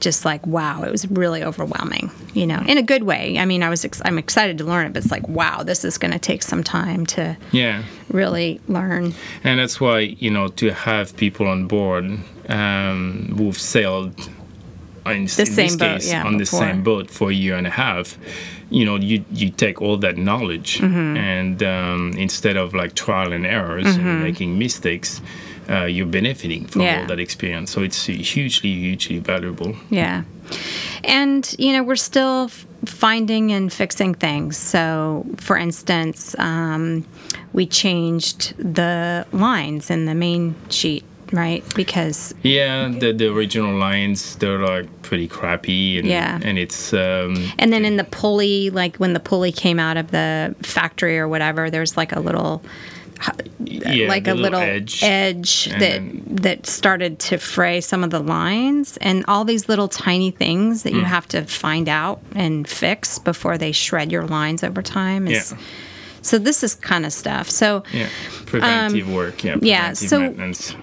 just 0.00 0.24
like, 0.24 0.46
wow, 0.46 0.82
it 0.82 0.90
was 0.90 1.10
really 1.10 1.42
overwhelming, 1.42 2.10
you 2.34 2.46
know, 2.46 2.62
in 2.66 2.78
a 2.78 2.82
good 2.82 3.02
way. 3.02 3.38
I 3.38 3.44
mean, 3.44 3.62
I 3.62 3.68
was, 3.68 3.84
ex- 3.84 4.02
I'm 4.04 4.18
excited 4.18 4.58
to 4.58 4.64
learn 4.64 4.86
it, 4.86 4.92
but 4.92 5.02
it's 5.02 5.12
like, 5.12 5.26
wow, 5.28 5.62
this 5.62 5.84
is 5.84 5.98
going 5.98 6.12
to 6.12 6.18
take 6.18 6.42
some 6.42 6.62
time 6.62 7.06
to 7.06 7.36
yeah. 7.52 7.82
really 8.10 8.60
learn. 8.68 9.14
And 9.42 9.58
that's 9.60 9.80
why, 9.80 10.00
you 10.00 10.30
know, 10.30 10.48
to 10.48 10.72
have 10.72 11.16
people 11.16 11.46
on 11.46 11.66
board 11.66 12.18
um, 12.48 13.34
who've 13.36 13.58
sailed 13.58 14.28
in, 15.06 15.12
in 15.12 15.28
same 15.28 15.46
this 15.46 15.76
boat, 15.76 15.94
case, 15.94 16.10
yeah, 16.10 16.24
on 16.24 16.36
the 16.36 16.46
same 16.46 16.82
boat 16.82 17.10
for 17.10 17.30
a 17.30 17.34
year 17.34 17.56
and 17.56 17.66
a 17.66 17.70
half, 17.70 18.18
you 18.70 18.84
know, 18.84 18.96
you, 18.96 19.24
you 19.30 19.50
take 19.50 19.80
all 19.80 19.96
that 19.98 20.16
knowledge 20.16 20.78
Mm-hmm. 20.78 21.16
and 21.16 21.62
um, 21.62 22.12
instead 22.18 22.56
of 22.56 22.74
like 22.74 22.94
trial 22.94 23.32
and 23.32 23.46
errors 23.46 23.86
and 23.96 24.22
making 24.22 24.58
mistakes, 24.58 25.20
uh, 25.68 25.84
you're 25.84 26.06
benefiting 26.06 26.66
from. 26.66 26.82
Yeah. 26.82 27.00
all 27.00 27.06
that 27.08 27.18
experience. 27.20 27.70
So 27.72 27.82
it's 27.82 28.04
hugely, 28.06 28.72
hugely 28.72 29.18
valuable. 29.18 29.74
Yeah. 29.90 30.22
And, 31.04 31.54
you 31.58 31.72
know, 31.72 31.82
we're 31.82 31.96
still 31.96 32.44
f- 32.44 32.66
finding 32.84 33.52
and 33.52 33.72
fixing 33.72 34.14
things. 34.14 34.56
So, 34.56 35.26
for 35.38 35.56
instance, 35.56 36.36
um, 36.38 37.04
we 37.52 37.66
changed 37.66 38.56
the 38.58 39.26
lines 39.32 39.90
in 39.90 40.04
the 40.06 40.14
main 40.14 40.54
sheet, 40.70 41.04
right? 41.32 41.64
Because 41.74 42.32
Yeah, 42.42 42.88
the, 42.88 43.12
the 43.12 43.26
original 43.32 43.76
lines, 43.76 44.36
they're 44.36 44.60
like 44.64 44.86
pretty 45.02 45.26
crappy. 45.28 45.98
And, 45.98 46.06
Yeah. 46.06 46.38
and 46.42 46.58
it's. 46.58 46.92
Um, 46.92 47.50
And 47.58 47.72
then 47.72 47.84
in 47.84 47.96
the 47.96 48.04
pulley, 48.04 48.70
like 48.70 48.96
when 48.98 49.12
the 49.14 49.20
pulley 49.20 49.50
came 49.52 49.80
out 49.80 49.96
of 49.96 50.10
the 50.12 50.54
factory 50.62 51.18
or 51.18 51.26
whatever, 51.28 51.70
there's 51.70 51.96
like 51.96 52.12
a 52.14 52.20
little, 52.20 52.62
yeah, 53.64 54.08
like 54.08 54.26
a 54.28 54.34
little 54.34 54.60
edge. 54.60 55.02
edge, 55.02 55.66
that 55.66 55.78
then- 55.80 56.22
that 56.26 56.66
started 56.66 57.18
to 57.18 57.38
fray 57.38 57.80
some 57.80 58.04
of 58.04 58.10
the 58.10 58.20
lines, 58.20 58.96
and 59.00 59.24
all 59.26 59.44
these 59.44 59.68
little 59.68 59.88
tiny 59.88 60.30
things 60.30 60.82
that 60.82 60.92
you 60.92 61.00
Mm. 61.00 61.04
have 61.06 61.26
to 61.28 61.42
find 61.44 61.88
out 61.88 62.20
and 62.34 62.68
fix 62.68 63.18
before 63.18 63.56
they 63.58 63.72
shred 63.72 64.12
your 64.12 64.26
lines 64.26 64.62
over 64.62 64.82
time. 64.82 65.26
Is, 65.26 65.52
Yeah. 65.52 65.58
So 66.22 66.38
this 66.38 66.64
is 66.64 66.74
kind 66.74 67.06
of 67.06 67.12
stuff. 67.12 67.48
So 67.48 67.84
Yeah, 67.92 68.08
preventive 68.46 69.08
work. 69.08 69.44
Yeah, 69.44 69.52
Um, 69.54 69.60
yeah, 69.62 69.92
so- 69.92 70.34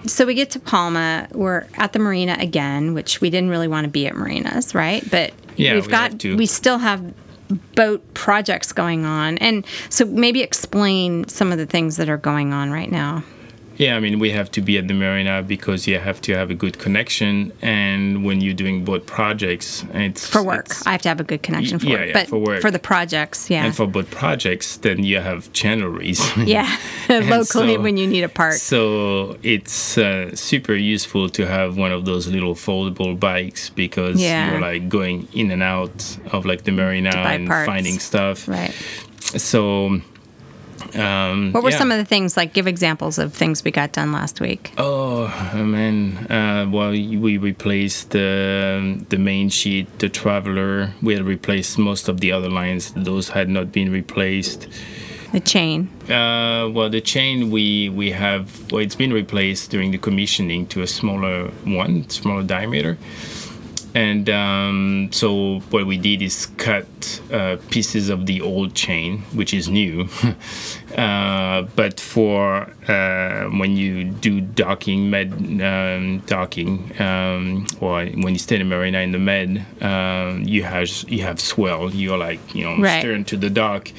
so 0.06 0.24
we 0.24 0.32
get 0.34 0.50
to 0.52 0.58
Palma. 0.58 1.28
We're 1.32 1.64
at 1.76 1.92
the 1.92 1.98
marina 1.98 2.36
again, 2.40 2.94
which 2.94 3.20
we 3.20 3.28
didn't 3.28 3.50
really 3.50 3.68
want 3.68 3.84
to 3.84 3.90
be 3.90 4.06
at 4.06 4.16
marinas, 4.16 4.74
right? 4.74 5.08
But 5.10 5.32
Yeah, 5.56 5.74
we've 5.74 5.86
we 5.86 5.90
got 5.92 6.24
we 6.24 6.46
still 6.46 6.78
have 6.78 7.02
boat 7.74 8.14
projects 8.14 8.72
going 8.72 9.04
on, 9.04 9.38
and 9.38 9.66
so 9.88 10.04
maybe 10.04 10.42
explain 10.42 11.26
some 11.28 11.52
of 11.52 11.58
the 11.58 11.66
things 11.66 11.96
that 11.96 12.08
are 12.08 12.16
going 12.16 12.52
on 12.52 12.70
right 12.70 12.90
now. 12.90 13.22
Yeah, 13.76 13.96
I 13.96 14.00
mean, 14.00 14.20
we 14.20 14.30
have 14.30 14.50
to 14.52 14.60
be 14.60 14.78
at 14.78 14.86
the 14.86 14.94
marina 14.94 15.42
because 15.42 15.86
you 15.88 15.98
have 15.98 16.20
to 16.22 16.34
have 16.36 16.48
a 16.50 16.54
good 16.54 16.78
connection, 16.78 17.52
and 17.60 18.24
when 18.24 18.40
you're 18.40 18.54
doing 18.54 18.84
boat 18.84 19.06
projects, 19.06 19.84
it's 19.92 20.26
For 20.28 20.42
work, 20.44 20.66
it's- 20.66 20.86
I 20.86 20.92
have 20.92 21.02
to 21.02 21.08
have 21.08 21.20
a 21.20 21.24
good 21.24 21.42
connection 21.42 21.78
for 21.80 21.86
Yeah, 21.86 21.94
work. 21.98 22.06
yeah, 22.06 22.12
but 22.12 22.28
for 22.28 22.38
work. 22.38 22.60
For 22.60 22.70
the 22.70 22.78
projects, 22.78 23.50
yeah, 23.50 23.64
and 23.64 23.74
for 23.74 23.86
boat 23.86 24.10
projects, 24.10 24.76
then 24.76 25.02
you 25.02 25.18
have 25.18 25.52
chandleries. 25.52 26.20
yeah, 26.46 26.68
locally 27.08 27.74
so- 27.74 27.80
when 27.80 27.96
you 27.96 28.06
need 28.06 28.22
a 28.22 28.28
part. 28.28 28.54
So 28.54 29.36
it's 29.42 29.98
uh, 29.98 30.34
super 30.36 30.74
useful 30.74 31.28
to 31.30 31.46
have 31.46 31.76
one 31.76 31.90
of 31.90 32.04
those 32.04 32.28
little 32.28 32.54
foldable 32.54 33.18
bikes 33.18 33.70
because 33.70 34.20
Yeah. 34.20 34.52
you're 34.52 34.60
like 34.60 34.88
going 34.88 35.26
in 35.34 35.50
and 35.50 35.62
out 35.62 36.16
of 36.32 36.46
like 36.46 36.62
the 36.62 36.70
marina 36.72 37.10
and 37.10 37.48
parts. 37.48 37.66
finding 37.66 37.98
stuff. 37.98 38.46
Right. 38.46 38.72
So. 39.36 40.00
Um, 40.94 41.52
What 41.52 41.62
were 41.62 41.70
yeah. 41.70 41.78
some 41.78 41.90
of 41.90 41.98
the 41.98 42.04
things 42.04 42.36
like? 42.36 42.52
Give 42.52 42.66
examples 42.66 43.18
of 43.18 43.32
things 43.32 43.64
we 43.64 43.70
got 43.70 43.92
done 43.92 44.12
last 44.12 44.40
week. 44.40 44.72
Oh 44.78 45.26
man! 45.54 46.16
Uh, 46.30 46.68
well, 46.70 46.90
we 46.90 47.36
replaced 47.38 48.10
the 48.10 49.04
the 49.08 49.18
main 49.18 49.48
sheet, 49.48 49.86
the 49.98 50.08
Traveler. 50.08 50.92
We 51.02 51.14
had 51.14 51.24
replaced 51.24 51.78
most 51.78 52.08
of 52.08 52.20
the 52.20 52.32
other 52.32 52.48
lines; 52.48 52.92
those 52.96 53.30
had 53.30 53.48
not 53.48 53.72
been 53.72 53.90
replaced. 53.90 54.68
The 55.32 55.40
chain. 55.40 55.88
Uh, 56.04 56.70
well, 56.72 56.88
the 56.88 57.00
chain 57.00 57.50
we 57.50 57.88
we 57.88 58.12
have 58.12 58.70
well, 58.70 58.80
it's 58.80 58.94
been 58.94 59.12
replaced 59.12 59.70
during 59.72 59.90
the 59.90 59.98
commissioning 59.98 60.66
to 60.68 60.82
a 60.82 60.86
smaller 60.86 61.48
one, 61.64 62.08
smaller 62.08 62.44
diameter. 62.44 62.96
And 63.96 64.28
um, 64.28 65.08
so 65.12 65.60
what 65.70 65.86
we 65.86 65.96
did 65.96 66.20
is 66.20 66.46
cut 66.56 67.20
uh, 67.32 67.58
pieces 67.70 68.08
of 68.08 68.26
the 68.26 68.40
old 68.40 68.74
chain, 68.74 69.22
which 69.32 69.54
is 69.54 69.68
new. 69.68 70.08
uh, 70.96 71.62
but 71.76 71.98
for 72.00 72.68
uh, 72.88 73.44
when 73.58 73.76
you 73.76 74.04
do 74.04 74.40
docking, 74.40 75.10
med 75.10 75.32
um, 75.62 76.18
docking, 76.26 76.92
um, 77.00 77.66
or 77.80 78.04
when 78.06 78.32
you 78.34 78.38
stay 78.38 78.60
in 78.60 78.68
marina 78.68 78.98
in 79.00 79.12
the 79.12 79.18
med, 79.18 79.64
um, 79.82 80.42
you 80.44 80.62
have 80.62 80.88
you 81.08 81.22
have 81.22 81.40
swell. 81.40 81.90
You're 81.94 82.18
like 82.18 82.54
you 82.54 82.64
know 82.64 82.76
Right. 82.78 83.00
stern 83.00 83.24
to 83.24 83.36
the 83.36 83.50
dock, 83.50 83.90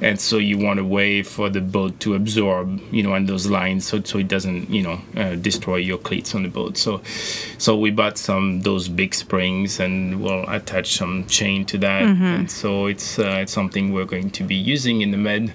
and 0.00 0.20
so 0.20 0.38
you 0.38 0.58
want 0.58 0.78
a 0.80 0.84
way 0.84 1.22
for 1.22 1.48
the 1.50 1.60
boat 1.60 1.98
to 2.00 2.14
absorb, 2.14 2.80
you 2.92 3.02
know, 3.02 3.14
on 3.14 3.26
those 3.26 3.46
lines, 3.46 3.86
so 3.86 4.00
so 4.02 4.18
it 4.18 4.28
doesn't, 4.28 4.70
you 4.70 4.82
know, 4.82 4.98
uh, 5.16 5.34
destroy 5.36 5.76
your 5.76 5.98
cleats 5.98 6.34
on 6.34 6.42
the 6.42 6.48
boat. 6.48 6.76
So, 6.76 7.00
so 7.58 7.76
we 7.76 7.90
bought 7.90 8.18
some 8.18 8.60
those 8.62 8.88
big 8.88 9.14
springs, 9.14 9.80
and 9.80 10.20
we'll 10.22 10.48
attach 10.48 10.94
some 10.96 11.26
chain 11.26 11.64
to 11.66 11.78
that, 11.78 12.02
and 12.02 12.50
so 12.50 12.86
it's 12.86 13.18
uh, 13.18 13.38
it's 13.42 13.52
something 13.52 13.92
we're 13.92 14.04
going 14.04 14.30
to 14.30 14.44
be 14.44 14.54
using 14.54 15.00
in 15.00 15.10
the 15.10 15.16
med 15.18 15.52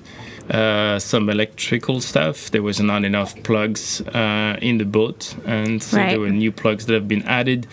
uh, 0.49 0.99
some 0.99 1.29
electrical 1.29 2.01
stuff. 2.01 2.49
There 2.51 2.63
was 2.63 2.79
not 2.79 3.05
enough 3.05 3.35
plugs 3.43 4.01
uh, 4.01 4.57
in 4.61 4.77
the 4.77 4.85
boat, 4.85 5.35
and 5.45 5.81
so 5.83 5.97
Right. 5.97 6.09
there 6.09 6.19
were 6.19 6.29
new 6.29 6.51
plugs 6.51 6.85
that 6.87 6.93
have 6.93 7.07
been 7.07 7.23
added. 7.23 7.67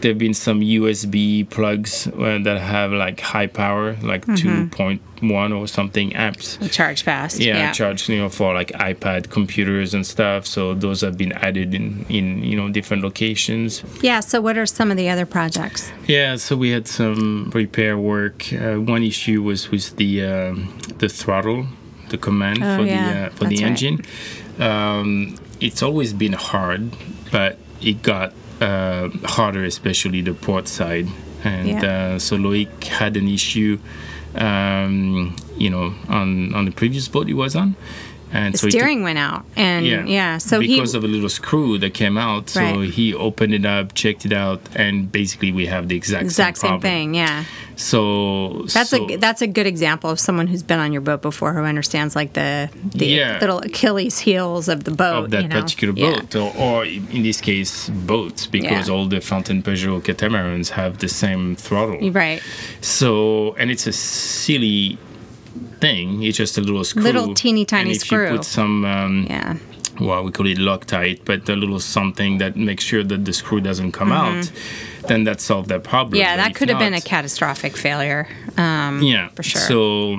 There 0.00 0.10
have 0.12 0.18
been 0.18 0.34
some 0.34 0.60
USB 0.60 1.44
plugs 1.50 2.06
uh, 2.06 2.38
that 2.42 2.58
have 2.60 2.92
like 2.92 3.20
high 3.20 3.46
power, 3.48 3.96
like 4.02 4.22
Mm-hmm. 4.26 4.68
2.1 5.22 5.56
or 5.58 5.66
something 5.68 6.14
amps. 6.16 6.58
Charge 6.70 7.02
fast. 7.02 7.38
Yeah, 7.40 7.56
Yeah. 7.58 7.72
charged 7.72 8.08
you 8.08 8.18
know 8.18 8.28
for 8.28 8.54
like 8.54 8.70
iPad 8.72 9.30
computers 9.30 9.94
and 9.94 10.06
stuff. 10.06 10.46
So 10.46 10.74
those 10.74 11.00
have 11.00 11.16
been 11.16 11.32
added 11.32 11.74
in 11.74 12.04
in 12.08 12.42
you 12.44 12.56
know 12.56 12.68
different 12.70 13.02
locations. 13.02 13.82
Yeah. 14.02 14.20
So, 14.20 14.40
what 14.40 14.56
are 14.56 14.66
some 14.66 14.90
of 14.90 14.96
the 14.96 15.08
other 15.08 15.26
projects? 15.26 15.90
Yeah, 16.06 16.36
so 16.36 16.56
we 16.56 16.70
had 16.70 16.86
some 16.88 17.50
repair 17.54 17.96
work. 17.98 18.52
Uh, 18.52 18.76
one 18.80 19.02
issue 19.02 19.42
was 19.42 19.70
with 19.70 19.96
the 19.96 20.24
um, 20.24 20.68
the 20.98 21.08
throttle, 21.08 21.66
the 22.12 22.18
command 22.18 22.62
Oh, 22.62 22.76
for 22.76 22.84
yeah, 22.84 22.94
the 22.94 23.26
uh, 23.26 23.30
for 23.30 23.44
that's 23.44 23.58
the 23.58 23.64
right. 23.64 23.70
engine. 23.72 23.96
Um, 24.60 25.34
it's 25.60 25.82
always 25.82 26.12
been 26.12 26.34
hard, 26.34 26.94
but 27.32 27.58
it 27.80 28.02
got 28.02 28.32
uh, 28.60 29.08
harder, 29.24 29.64
especially 29.64 30.22
the 30.22 30.34
port 30.34 30.68
side. 30.68 31.08
And 31.44 31.68
Yeah. 31.68 32.14
uh, 32.14 32.18
so 32.20 32.36
Loic 32.38 32.70
had 32.84 33.16
an 33.16 33.26
issue, 33.28 33.78
um, 34.36 35.34
you 35.58 35.70
know, 35.70 35.94
on 36.08 36.54
on 36.54 36.64
the 36.66 36.70
previous 36.72 37.08
boat 37.08 37.26
he 37.26 37.34
was 37.34 37.56
on, 37.56 37.74
and 38.32 38.54
The 38.54 38.58
so 38.58 38.66
he 38.66 38.70
took- 38.72 38.80
steering 38.80 39.02
went 39.02 39.18
out, 39.18 39.44
and 39.56 39.86
yeah, 39.86 40.04
yeah. 40.06 40.38
so 40.38 40.60
because 40.60 40.92
he 40.92 40.98
of 40.98 41.04
a 41.04 41.08
little 41.08 41.28
screw 41.28 41.78
that 41.78 41.94
came 41.94 42.16
out, 42.18 42.48
so 42.50 42.60
Right. 42.60 42.90
he 42.90 43.14
opened 43.14 43.54
it 43.54 43.64
up, 43.66 43.94
checked 43.94 44.24
it 44.24 44.32
out, 44.32 44.60
and 44.74 45.10
basically 45.12 45.52
we 45.52 45.66
have 45.66 45.88
the 45.88 45.96
exact, 45.96 46.24
exact 46.24 46.58
same, 46.58 46.72
same 46.72 46.80
thing. 46.80 47.14
Yeah. 47.14 47.44
So 47.76 48.64
That's 48.72 48.90
so, 48.90 49.08
a 49.10 49.16
that's 49.16 49.42
a 49.42 49.46
good 49.46 49.66
example 49.66 50.08
of 50.10 50.20
someone 50.20 50.46
who's 50.46 50.62
been 50.62 50.78
on 50.78 50.92
your 50.92 51.00
boat 51.02 51.20
before 51.22 51.52
who 51.52 51.62
understands 51.62 52.14
like 52.14 52.32
the 52.34 52.68
the 52.94 53.06
Yeah. 53.06 53.38
little 53.40 53.58
Achilles 53.58 54.18
heels 54.20 54.68
of 54.68 54.84
the 54.84 54.90
boat 54.92 55.24
of 55.24 55.30
that 55.30 55.42
you 55.42 55.48
know? 55.48 55.60
particular 55.60 55.94
Yeah. 55.96 56.20
boat, 56.20 56.34
or, 56.36 56.52
or 56.56 56.84
in 56.84 57.22
this 57.22 57.40
case, 57.40 57.88
boats, 57.88 58.46
because 58.46 58.88
Yeah. 58.88 58.94
all 58.94 59.06
the 59.06 59.20
Fountaine 59.20 59.62
Pajot 59.62 60.04
catamarans 60.04 60.70
have 60.70 60.98
the 60.98 61.08
same 61.08 61.56
throttle. 61.56 62.10
Right. 62.10 62.40
So, 62.80 63.54
and 63.58 63.70
it's 63.70 63.86
a 63.86 63.92
silly 63.92 64.98
thing. 65.80 66.22
It's 66.22 66.38
just 66.38 66.58
a 66.58 66.60
little 66.60 66.84
screw, 66.84 67.02
Little 67.02 67.34
teeny 67.34 67.64
tiny 67.64 67.90
and 67.90 67.96
if 67.96 68.02
screw. 68.02 68.30
you 68.30 68.36
put 68.36 68.44
some, 68.44 68.84
um, 68.84 69.26
Yeah. 69.28 69.56
well, 70.00 70.22
we 70.24 70.30
call 70.32 70.46
it 70.46 70.58
Loctite, 70.58 71.20
but 71.24 71.48
a 71.48 71.56
little 71.56 71.80
something 71.80 72.38
that 72.38 72.56
makes 72.56 72.84
sure 72.84 73.04
that 73.04 73.24
the 73.24 73.32
screw 73.32 73.60
doesn't 73.60 73.92
come 73.92 74.12
out, 74.12 74.50
then 75.08 75.24
that 75.24 75.40
solved 75.40 75.68
that 75.68 75.82
problem. 75.84 76.12
Mm-hmm. 76.12 76.20
Yeah, 76.20 76.36
But 76.36 76.42
that 76.42 76.54
could 76.54 76.68
have 76.68 76.78
been 76.78 76.94
a 76.94 77.00
catastrophic 77.00 77.76
failure. 77.76 78.26
Um, 78.56 79.02
Yeah, 79.02 79.28
for 79.34 79.42
sure. 79.42 79.60
So 79.60 80.16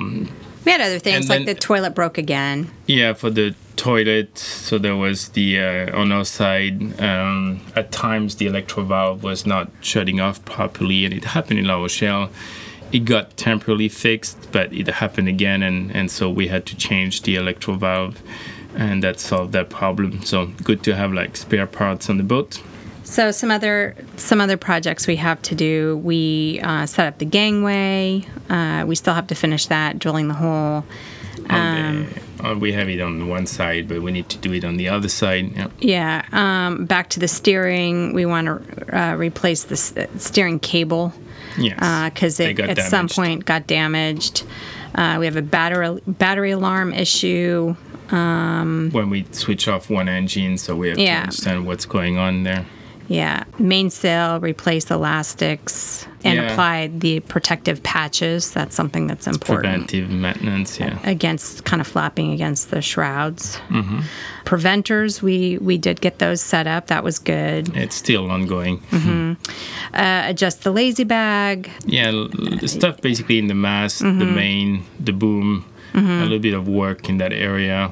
we 0.64 0.72
had 0.72 0.80
other 0.80 0.98
things 0.98 1.20
and 1.20 1.28
like 1.28 1.38
then- 1.46 1.54
the 1.54 1.60
toilet 1.60 1.94
broke 1.94 2.18
again. 2.18 2.68
Yeah, 2.86 3.12
for 3.14 3.30
the 3.30 3.54
toilet, 3.76 4.38
so 4.38 4.78
there 4.78 4.94
was 4.96 5.28
the 5.30 5.58
uh, 5.58 5.98
on 6.00 6.12
our 6.12 6.24
side. 6.24 7.00
Um, 7.00 7.60
at 7.74 7.90
times, 7.90 8.36
the 8.36 8.46
electro 8.46 8.84
valve 8.84 9.22
was 9.24 9.44
not 9.46 9.68
shutting 9.80 10.20
off 10.20 10.44
properly, 10.44 11.04
and 11.04 11.12
it 11.12 11.24
happened 11.24 11.58
in 11.58 11.66
La 11.66 11.74
Rochelle. 11.76 12.30
It 12.94 13.06
got 13.06 13.36
temporarily 13.36 13.88
fixed, 13.88 14.52
but 14.52 14.72
it 14.72 14.86
happened 14.86 15.26
again, 15.26 15.64
and, 15.64 15.90
and 15.96 16.08
so 16.08 16.30
we 16.30 16.46
had 16.46 16.64
to 16.66 16.76
change 16.76 17.22
the 17.22 17.34
electro 17.34 17.74
valve, 17.74 18.22
and 18.76 19.02
that 19.02 19.18
solved 19.18 19.50
that 19.52 19.68
problem. 19.68 20.22
So 20.22 20.46
good 20.62 20.84
to 20.84 20.94
have 20.94 21.12
like 21.12 21.36
spare 21.36 21.66
parts 21.66 22.08
on 22.08 22.18
the 22.18 22.22
boat. 22.22 22.62
So 23.02 23.32
some 23.32 23.50
other 23.50 23.96
some 24.16 24.40
other 24.40 24.56
projects 24.56 25.08
we 25.08 25.16
have 25.16 25.42
to 25.42 25.56
do. 25.56 25.96
We 26.04 26.60
uh, 26.62 26.86
set 26.86 27.08
up 27.08 27.18
the 27.18 27.24
gangway. 27.24 28.26
Uh, 28.48 28.84
we 28.86 28.94
still 28.94 29.14
have 29.14 29.26
to 29.26 29.34
finish 29.34 29.66
that, 29.66 29.98
drilling 29.98 30.28
the 30.28 30.34
hole. 30.34 30.84
On 31.50 32.06
the, 32.38 32.48
uh, 32.48 32.54
we 32.54 32.72
have 32.72 32.88
it 32.88 33.00
on 33.00 33.28
one 33.28 33.46
side, 33.46 33.88
but 33.88 34.02
we 34.02 34.12
need 34.12 34.28
to 34.28 34.38
do 34.38 34.52
it 34.52 34.64
on 34.64 34.76
the 34.76 34.88
other 34.88 35.08
side. 35.08 35.52
Yeah. 35.56 35.66
Yeah. 35.80 36.24
Um, 36.30 36.86
back 36.86 37.10
to 37.10 37.18
the 37.18 37.26
steering. 37.26 38.14
We 38.14 38.24
want 38.24 38.46
to 38.46 38.96
uh, 38.96 39.16
replace 39.16 39.64
the 39.64 39.74
s- 39.74 39.94
steering 40.18 40.60
cable 40.60 41.12
Yes. 41.58 42.10
because 42.12 42.40
Uh, 42.40 42.44
it 42.44 42.60
at 42.60 42.78
some 42.78 43.08
point 43.08 43.44
got 43.44 43.66
damaged. 43.66 44.44
Uh, 44.94 45.16
we 45.18 45.26
have 45.26 45.36
a 45.36 45.42
battery 45.42 46.00
battery 46.06 46.50
alarm 46.52 46.92
issue. 46.92 47.74
when 48.10 49.10
we 49.10 49.26
switch 49.32 49.66
off 49.66 49.90
one 49.90 50.08
engine, 50.08 50.56
so 50.58 50.76
we 50.76 50.88
have 50.90 50.98
Yeah. 50.98 51.14
to 51.16 51.20
understand 51.22 51.66
what's 51.66 51.84
going 51.84 52.16
on 52.18 52.44
there. 52.44 52.64
Yeah, 53.08 53.44
mainsail, 53.58 54.40
replace 54.40 54.90
elastics, 54.90 56.06
and 56.24 56.36
Yeah. 56.38 56.50
apply 56.52 56.86
the 56.88 57.20
protective 57.20 57.82
patches. 57.82 58.50
That's 58.52 58.74
something 58.74 59.06
that's 59.06 59.26
important 59.26 59.88
Preventive 59.88 60.08
maintenance, 60.10 60.80
yeah. 60.80 60.98
against 61.04 61.64
kind 61.64 61.80
of 61.82 61.86
flapping 61.86 62.32
against 62.32 62.70
the 62.70 62.80
shrouds. 62.80 63.58
Mm-hmm. 63.68 64.00
Preventers, 64.46 65.20
we 65.22 65.58
we 65.60 65.76
did 65.76 66.00
get 66.00 66.18
those 66.18 66.40
set 66.40 66.66
up. 66.66 66.86
That 66.86 67.04
was 67.04 67.18
good. 67.18 67.76
It's 67.76 67.94
still 67.96 68.30
ongoing. 68.30 68.80
Uh, 69.92 70.22
adjust 70.26 70.62
the 70.64 70.70
lazy 70.70 71.04
bag. 71.04 71.70
Yeah, 71.86 72.08
l- 72.08 72.28
the 72.60 72.68
stuff 72.68 73.00
basically 73.02 73.38
in 73.38 73.48
the 73.48 73.54
mast, 73.54 73.98
the 74.00 74.06
Mm-hmm. 74.06 74.34
main, 74.34 74.84
the 74.98 75.12
boom, 75.12 75.64
a 75.94 76.00
little 76.00 76.38
bit 76.38 76.54
of 76.54 76.66
work 76.66 77.08
in 77.08 77.18
that 77.18 77.32
area. 77.32 77.90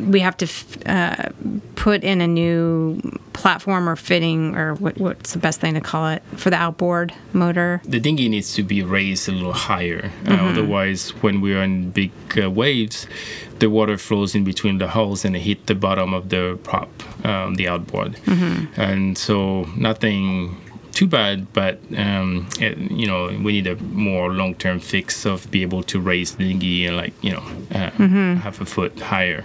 We 0.00 0.20
have 0.20 0.36
to 0.38 0.46
f- 0.46 0.76
uh, 0.86 1.28
put 1.74 2.02
in 2.04 2.20
a 2.20 2.26
new 2.26 3.00
platform 3.32 3.88
or 3.88 3.96
fitting, 3.96 4.54
or 4.56 4.74
what, 4.74 4.96
what's 4.98 5.32
the 5.32 5.38
best 5.38 5.60
thing 5.60 5.74
to 5.74 5.80
call 5.80 6.08
it 6.08 6.22
for 6.36 6.50
the 6.50 6.56
outboard 6.56 7.12
motor. 7.32 7.80
The 7.84 8.00
dinghy 8.00 8.28
needs 8.28 8.54
to 8.54 8.62
be 8.62 8.82
raised 8.82 9.28
a 9.28 9.32
little 9.32 9.52
higher. 9.52 10.10
Uh, 10.24 10.30
Mm-hmm. 10.30 10.46
otherwise, 10.48 11.10
when 11.22 11.40
we 11.40 11.54
are 11.54 11.62
in 11.62 11.90
big 11.90 12.12
uh, 12.40 12.50
waves, 12.50 13.06
the 13.58 13.68
water 13.68 13.98
flows 13.98 14.34
in 14.34 14.44
between 14.44 14.78
the 14.78 14.88
hulls 14.88 15.24
and 15.24 15.34
it 15.36 15.40
hit 15.40 15.66
the 15.66 15.74
bottom 15.74 16.14
of 16.14 16.28
the 16.28 16.58
prop, 16.62 16.90
um, 17.26 17.56
the 17.56 17.66
outboard. 17.68 18.12
Mm-hmm. 18.26 18.80
And 18.80 19.18
so 19.18 19.64
nothing 19.76 20.56
too 20.92 21.06
bad, 21.06 21.52
but 21.52 21.78
um, 21.96 22.48
it, 22.60 22.78
you 22.90 23.06
know 23.06 23.26
we 23.42 23.52
need 23.52 23.66
a 23.66 23.76
more 23.76 24.32
long-term 24.32 24.80
fix 24.80 25.26
of 25.26 25.50
be 25.50 25.60
able 25.62 25.82
to 25.82 26.00
raise 26.00 26.36
the 26.36 26.44
dinghy 26.48 26.88
uh, 26.88 26.94
like 26.94 27.12
you 27.22 27.32
know 27.32 27.42
uh, 27.72 27.90
Mm-hmm. 27.98 28.36
half 28.36 28.60
a 28.60 28.64
foot 28.64 28.98
higher. 29.00 29.44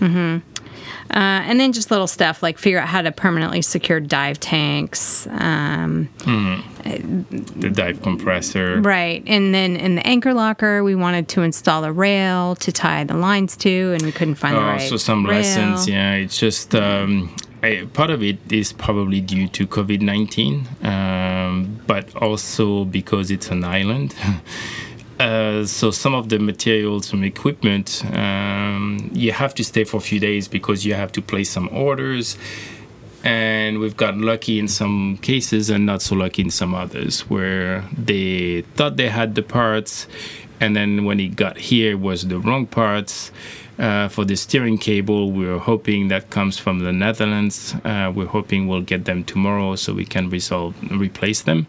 Uh, 0.00 1.44
and 1.44 1.60
then 1.60 1.72
just 1.72 1.90
little 1.90 2.06
stuff 2.06 2.42
like 2.42 2.58
figure 2.58 2.78
out 2.78 2.88
how 2.88 3.02
to 3.02 3.12
permanently 3.12 3.60
secure 3.60 4.00
dive 4.00 4.40
tanks. 4.40 5.26
Um, 5.30 6.08
The 6.84 7.70
dive 7.70 8.00
compressor. 8.02 8.80
right. 8.80 9.22
And 9.26 9.54
then 9.54 9.76
in 9.76 9.96
the 9.96 10.06
anchor 10.06 10.32
locker, 10.32 10.82
we 10.82 10.94
wanted 10.94 11.28
to 11.28 11.42
install 11.42 11.84
a 11.84 11.92
rail 11.92 12.56
to 12.56 12.72
tie 12.72 13.04
the 13.04 13.14
lines 13.16 13.56
to, 13.58 13.92
and 13.92 14.02
we 14.02 14.12
couldn't 14.12 14.36
find 14.36 14.56
the 14.56 14.60
Oh, 14.60 14.64
right 14.64 14.80
so 14.88 14.96
some 14.96 15.24
rail. 15.26 15.36
lessons, 15.36 15.86
yeah. 15.88 16.14
It's 16.14 16.38
just 16.38 16.74
um, 16.74 17.34
I, 17.62 17.86
part 17.92 18.10
of 18.10 18.22
it 18.22 18.38
is 18.50 18.72
probably 18.72 19.20
due 19.20 19.48
to 19.48 19.66
COVID 19.66 20.00
nineteen, 20.00 20.66
um, 20.82 21.78
but 21.86 22.14
also 22.16 22.84
because 22.86 23.30
it's 23.30 23.50
an 23.50 23.64
island. 23.64 24.14
Uh, 25.22 25.64
so 25.64 25.92
some 25.92 26.14
of 26.14 26.30
the 26.30 26.38
materials, 26.40 27.06
some 27.06 27.22
equipment, 27.22 28.04
um, 28.12 29.08
you 29.12 29.30
have 29.30 29.54
to 29.54 29.62
stay 29.62 29.84
for 29.84 29.98
a 29.98 30.00
few 30.00 30.18
days 30.18 30.48
because 30.48 30.84
you 30.84 30.94
have 30.94 31.12
to 31.12 31.22
place 31.22 31.48
some 31.48 31.68
orders. 31.70 32.36
And 33.22 33.78
we've 33.78 33.96
got 33.96 34.16
lucky 34.16 34.58
in 34.58 34.66
some 34.66 35.16
cases 35.18 35.70
and 35.70 35.86
not 35.86 36.02
so 36.02 36.16
lucky 36.16 36.42
in 36.42 36.50
some 36.50 36.74
others 36.74 37.20
where 37.30 37.84
they 37.96 38.62
thought 38.74 38.96
they 38.96 39.10
had 39.10 39.36
the 39.36 39.42
parts 39.42 40.08
and 40.58 40.74
then 40.74 41.04
when 41.04 41.20
it 41.20 41.36
got 41.36 41.56
here 41.56 41.92
it 41.92 42.00
was 42.00 42.26
the 42.26 42.40
wrong 42.40 42.66
parts. 42.66 43.30
Uh, 43.82 44.06
for 44.06 44.24
the 44.24 44.36
steering 44.36 44.78
cable, 44.78 45.32
we 45.32 45.44
are 45.44 45.58
hoping 45.58 46.06
that 46.06 46.30
comes 46.30 46.56
from 46.56 46.78
the 46.78 46.92
Netherlands. 46.92 47.74
Uh, 47.84 48.12
we're 48.14 48.26
hoping 48.26 48.68
we'll 48.68 48.80
get 48.80 49.06
them 49.06 49.24
tomorrow 49.24 49.74
so 49.74 49.92
we 49.92 50.04
can 50.04 50.30
resolve 50.30 50.72
replace 50.92 51.42
them. 51.42 51.66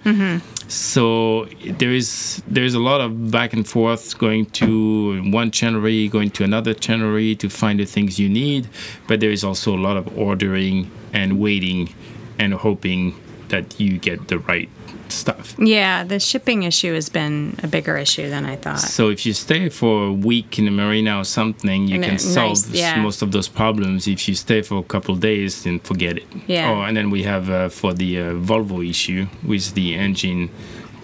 So 0.67 1.45
there 1.65 1.91
is 1.91 2.43
there 2.47 2.63
is 2.63 2.75
a 2.75 2.79
lot 2.79 3.01
of 3.01 3.31
back 3.31 3.51
and 3.51 3.67
forth 3.67 4.15
going 4.19 4.45
to 4.61 5.23
one 5.31 5.49
chandlery, 5.49 6.07
going 6.09 6.29
to 6.37 6.43
another 6.43 6.75
chandlery 6.75 7.35
to 7.39 7.49
find 7.49 7.79
the 7.79 7.85
things 7.85 8.19
you 8.19 8.29
need, 8.29 8.69
but 9.07 9.19
there 9.19 9.31
is 9.31 9.43
also 9.43 9.75
a 9.75 9.81
lot 9.87 9.97
of 9.97 10.05
ordering 10.15 10.91
and 11.13 11.39
waiting 11.39 11.89
and 12.37 12.53
hoping 12.53 13.15
that 13.49 13.79
you 13.79 13.97
get 13.97 14.27
the 14.27 14.37
right 14.37 14.69
stuff. 15.13 15.55
Yeah, 15.59 16.03
the 16.03 16.19
shipping 16.19 16.63
issue 16.63 16.93
has 16.93 17.09
been 17.09 17.55
a 17.63 17.67
bigger 17.67 17.95
issue 17.97 18.29
than 18.29 18.45
I 18.45 18.55
thought. 18.55 18.79
So 18.79 19.09
if 19.09 19.25
you 19.25 19.33
stay 19.33 19.69
for 19.69 20.07
a 20.07 20.13
week 20.13 20.57
in 20.59 20.65
the 20.65 20.71
marina 20.71 21.17
or 21.19 21.23
something, 21.25 21.87
you 21.87 21.95
And 21.95 22.03
can 22.03 22.19
solve 22.19 22.67
nice- 22.69 22.79
yeah. 22.81 23.01
most 23.01 23.21
of 23.21 23.31
those 23.31 23.47
problems. 23.47 24.07
If 24.07 24.27
you 24.27 24.35
stay 24.35 24.61
for 24.61 24.77
a 24.79 24.83
couple 24.83 25.15
days, 25.15 25.63
then 25.63 25.79
forget 25.79 26.17
it. 26.17 26.27
Yeah. 26.47 26.69
Oh, 26.71 26.81
and 26.81 26.95
then 26.97 27.09
we 27.09 27.23
have 27.23 27.49
uh, 27.49 27.69
for 27.69 27.93
the 27.93 28.19
uh, 28.19 28.23
Volvo 28.49 28.87
issue 28.87 29.27
with 29.45 29.73
the 29.73 29.95
engine. 29.95 30.49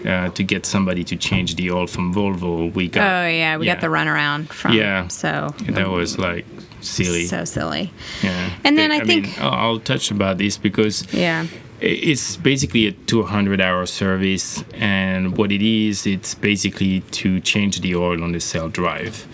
Uh, 0.02 0.30
to 0.30 0.42
get 0.42 0.64
somebody 0.64 1.04
to 1.04 1.14
change 1.14 1.56
the 1.56 1.70
oil 1.70 1.86
from 1.86 2.14
Volvo, 2.14 2.72
we 2.74 2.88
got. 2.88 3.02
Oh 3.06 3.28
yeah, 3.28 3.58
we 3.58 3.66
got 3.66 3.82
the 3.82 3.88
runaround 3.88 4.48
from. 4.50 4.72
Yeah. 4.72 5.08
So 5.08 5.54
That 5.68 5.90
was 5.90 6.18
like 6.18 6.46
silly. 6.80 7.26
so 7.26 7.44
silly. 7.44 7.92
yeah. 8.22 8.48
And 8.64 8.78
then 8.78 8.92
I 8.92 9.00
mean, 9.04 9.24
think- 9.24 9.38
I'll 9.42 9.52
I'll 9.74 9.78
touch 9.78 10.10
about 10.10 10.38
this 10.38 10.56
because 10.56 11.04
Yeah. 11.12 11.44
It's 11.80 12.36
basically 12.36 12.86
a 12.86 12.92
200 12.92 13.60
hour 13.60 13.86
service 13.86 14.62
and 14.74 15.36
what 15.38 15.50
it 15.50 15.62
is 15.62 16.06
it's 16.06 16.34
basically 16.34 17.00
to 17.12 17.40
change 17.40 17.80
the 17.80 17.94
oil 17.96 18.22
on 18.22 18.32
the 18.32 18.40
sail 18.40 18.68
drive 18.68 19.26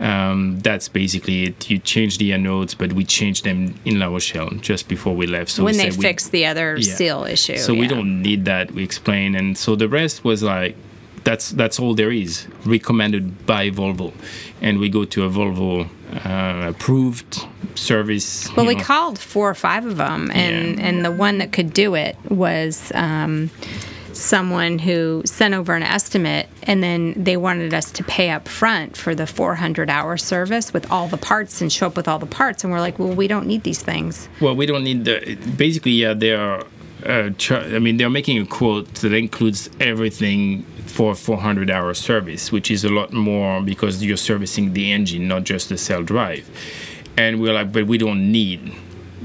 Um, 0.00 0.60
that's 0.60 0.86
basically 0.88 1.42
it. 1.46 1.68
You 1.68 1.78
change 1.80 2.18
the 2.18 2.30
anodes, 2.30 2.76
but 2.78 2.92
we 2.92 3.04
changed 3.04 3.42
them 3.44 3.74
in 3.84 3.98
La 3.98 4.06
Rochelle 4.06 4.50
just 4.60 4.86
before 4.86 5.16
we 5.16 5.26
left. 5.26 5.50
So 5.50 5.64
when 5.64 5.76
we 5.76 5.82
they 5.82 5.90
we- 5.90 6.02
fixed 6.08 6.30
the 6.30 6.46
other 6.46 6.76
Yeah. 6.78 6.94
seal 6.94 7.24
issue. 7.24 7.56
so 7.56 7.74
we 7.74 7.88
don't 7.88 8.22
need 8.22 8.44
that. 8.44 8.70
We 8.70 8.84
explain, 8.84 9.34
and 9.34 9.58
so 9.58 9.74
the 9.74 9.88
rest 9.88 10.22
was 10.22 10.40
like, 10.44 10.76
that's 11.24 11.50
that's 11.50 11.78
all 11.80 11.94
there 11.94 12.10
is. 12.12 12.46
Recommended 12.64 13.46
by 13.46 13.70
Volvo, 13.70 14.12
and 14.60 14.78
we 14.78 14.88
go 14.88 15.04
to 15.04 15.24
a 15.24 15.30
Volvo 15.30 15.88
uh, 16.24 16.68
approved 16.70 17.46
service. 17.74 18.48
Well, 18.56 18.66
we 18.66 18.74
know. 18.74 18.82
called 18.84 19.18
four 19.18 19.48
or 19.50 19.54
five 19.54 19.84
of 19.86 19.96
them, 19.96 20.30
and 20.32 20.78
Yeah. 20.78 20.84
and 20.86 21.04
the 21.04 21.10
one 21.12 21.38
that 21.38 21.52
could 21.52 21.72
do 21.72 21.94
it 21.94 22.16
was 22.28 22.90
um, 22.94 23.50
someone 24.12 24.78
who 24.80 25.22
sent 25.24 25.54
over 25.54 25.74
an 25.74 25.82
estimate, 25.82 26.48
and 26.64 26.82
then 26.82 27.14
they 27.16 27.36
wanted 27.36 27.72
us 27.74 27.90
to 27.92 28.02
pay 28.04 28.30
up 28.30 28.48
front 28.48 28.96
for 28.96 29.14
the 29.14 29.26
400 29.26 29.88
hour 29.90 30.16
service 30.16 30.72
with 30.72 30.90
all 30.90 31.06
the 31.08 31.16
parts 31.18 31.60
and 31.60 31.72
show 31.72 31.86
up 31.86 31.96
with 31.96 32.08
all 32.08 32.18
the 32.18 32.26
parts, 32.26 32.64
and 32.64 32.72
we're 32.72 32.80
like, 32.80 32.98
well, 32.98 33.12
we 33.14 33.28
don't 33.28 33.46
need 33.46 33.62
these 33.62 33.80
things. 33.82 34.28
Well, 34.40 34.56
we 34.56 34.66
don't 34.66 34.82
need 34.84 35.04
the. 35.04 35.36
Basically, 35.56 35.92
yeah, 35.92 36.14
they 36.14 36.32
are. 36.32 36.64
Uh, 37.04 37.30
I 37.50 37.78
mean, 37.78 37.96
they're 37.96 38.10
making 38.10 38.38
a 38.38 38.46
quote 38.46 38.92
that 38.96 39.12
includes 39.12 39.70
everything 39.80 40.62
for 40.86 41.14
400 41.14 41.70
hour 41.70 41.94
service, 41.94 42.50
which 42.50 42.70
is 42.70 42.84
a 42.84 42.88
lot 42.88 43.12
more 43.12 43.62
because 43.62 44.04
you're 44.04 44.16
servicing 44.16 44.72
the 44.72 44.92
engine, 44.92 45.28
not 45.28 45.44
just 45.44 45.68
the 45.68 45.78
sail 45.78 46.02
drive. 46.02 46.48
And 47.16 47.40
we're 47.40 47.52
like, 47.52 47.72
but 47.72 47.86
we 47.86 47.98
don't 47.98 48.32
need 48.32 48.74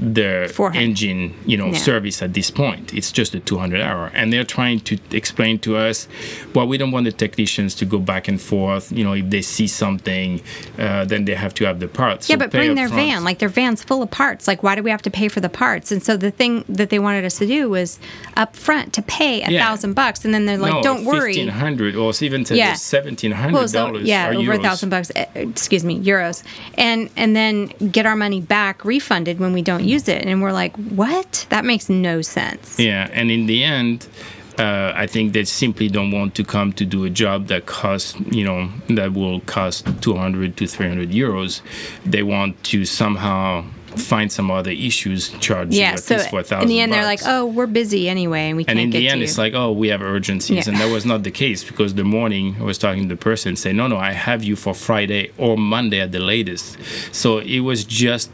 the 0.04 0.50
400. 0.54 0.80
engine, 0.82 1.34
you 1.46 1.56
know, 1.56 1.68
Yeah. 1.68 1.78
service 1.78 2.22
at 2.22 2.34
this 2.34 2.50
point. 2.50 2.92
It's 2.94 3.10
just 3.12 3.34
a 3.34 3.40
200 3.40 3.80
hour, 3.80 4.10
and 4.14 4.32
they're 4.32 4.44
trying 4.44 4.80
to 4.80 4.98
explain 5.12 5.58
to 5.60 5.76
us, 5.76 6.08
well, 6.54 6.66
we 6.66 6.76
don't 6.78 6.90
want 6.90 7.04
the 7.06 7.12
technicians 7.12 7.74
to 7.76 7.84
go 7.84 7.98
back 7.98 8.28
and 8.28 8.40
forth. 8.40 8.92
You 8.92 9.04
know, 9.04 9.14
if 9.14 9.30
they 9.30 9.42
see 9.42 9.66
something, 9.66 10.40
uh, 10.78 11.04
then 11.04 11.24
they 11.24 11.34
have 11.34 11.54
to 11.54 11.64
have 11.64 11.80
the 11.80 11.88
parts. 11.88 12.28
Yeah, 12.28 12.34
So 12.34 12.38
but 12.40 12.50
bring 12.50 12.74
their 12.74 12.88
front. 12.88 13.08
van. 13.10 13.24
Like 13.24 13.38
their 13.38 13.48
van's 13.48 13.82
full 13.82 14.02
of 14.02 14.10
parts. 14.10 14.46
Like 14.48 14.62
why 14.62 14.74
do 14.74 14.82
we 14.82 14.90
have 14.90 15.02
to 15.02 15.10
pay 15.10 15.28
for 15.28 15.40
the 15.40 15.48
parts? 15.48 15.90
And 15.92 16.02
so 16.02 16.16
the 16.16 16.30
thing 16.30 16.64
that 16.68 16.90
they 16.90 16.98
wanted 16.98 17.24
us 17.24 17.38
to 17.38 17.46
do 17.46 17.70
was 17.70 17.98
up 18.36 18.56
front 18.56 18.92
to 18.94 19.02
pay 19.02 19.42
a 19.42 19.50
Yeah. 19.50 19.64
thousand 19.64 19.92
bucks, 19.94 20.24
and 20.24 20.34
then 20.34 20.46
they're 20.46 20.58
like, 20.58 20.72
no, 20.74 20.82
"Don't 20.82 21.04
worry." 21.04 21.34
Fifteen 21.34 21.48
hundred, 21.48 21.94
or 21.94 22.12
even 22.20 22.42
to 22.44 22.56
Yeah. 22.56 22.74
seventeen 22.74 23.30
hundred 23.32 23.54
Well, 23.54 23.68
so, 23.68 23.86
dollars. 23.86 24.06
yeah, 24.08 24.32
over 24.36 24.52
a 24.52 24.58
thousand 24.58 24.88
bucks. 24.90 25.10
eh, 25.14 25.24
Excuse 25.34 25.84
me, 25.84 26.00
euros, 26.00 26.42
and 26.76 27.08
and 27.16 27.36
then 27.36 27.70
get 27.92 28.06
our 28.06 28.16
money 28.16 28.40
back 28.40 28.84
refunded 28.84 29.38
when 29.38 29.52
we 29.52 29.62
don't 29.62 29.84
use 29.84 29.93
it. 30.08 30.24
And 30.26 30.42
we're 30.42 30.52
like, 30.52 30.76
what? 30.76 31.46
That 31.50 31.64
makes 31.64 31.88
no 31.88 32.22
sense. 32.22 32.78
Yeah, 32.78 33.08
and 33.12 33.30
in 33.30 33.46
the 33.46 33.62
end, 33.64 34.06
uh, 34.58 34.92
I 34.94 35.06
think 35.06 35.32
they 35.32 35.44
simply 35.44 35.88
don't 35.88 36.10
want 36.12 36.34
to 36.36 36.44
come 36.44 36.72
to 36.74 36.84
do 36.84 37.04
a 37.04 37.10
job 37.10 37.46
that 37.48 37.66
costs, 37.66 38.14
you 38.30 38.44
know, 38.44 38.70
that 38.88 39.12
will 39.12 39.40
cost 39.40 39.86
two 40.00 40.14
hundred 40.16 40.56
to 40.58 40.66
three 40.66 40.86
hundred 40.88 41.10
euros. 41.10 41.60
They 42.04 42.22
want 42.22 42.62
to 42.64 42.84
somehow 42.84 43.64
find 43.96 44.30
some 44.32 44.50
other 44.50 44.72
issues, 44.72 45.28
charge 45.38 45.72
you 45.72 45.78
Yeah. 45.80 45.92
at 45.92 46.00
So 46.00 46.16
least 46.16 46.30
for 46.30 46.40
a 46.40 46.42
thousand. 46.42 46.62
in 46.64 46.68
the 46.68 46.80
end, 46.80 46.92
they're 46.92 47.04
like, 47.04 47.20
oh, 47.24 47.46
we're 47.46 47.68
busy 47.68 48.08
anyway, 48.08 48.48
and 48.48 48.56
we 48.56 48.62
And 48.62 48.66
can't 48.66 48.78
And 48.80 48.94
in 48.94 49.00
the 49.00 49.08
end, 49.08 49.22
it's 49.22 49.38
like, 49.38 49.54
oh, 49.54 49.70
we 49.70 49.86
have 49.88 50.02
urgencies. 50.02 50.66
Yeah. 50.66 50.72
And 50.72 50.80
that 50.80 50.90
was 50.92 51.04
not 51.06 51.22
the 51.22 51.30
case 51.30 51.62
because 51.62 51.94
the 51.94 52.02
morning 52.02 52.56
I 52.58 52.64
was 52.64 52.76
talking 52.76 53.04
to 53.04 53.08
the 53.08 53.16
person, 53.20 53.54
say, 53.54 53.72
no, 53.72 53.86
no, 53.86 53.96
I 53.96 54.10
have 54.12 54.42
you 54.42 54.56
for 54.56 54.74
Friday 54.74 55.30
or 55.38 55.56
Monday 55.56 56.00
at 56.00 56.10
the 56.10 56.18
latest. 56.18 56.76
So 57.12 57.38
it 57.38 57.60
was 57.60 57.84
just 57.84 58.30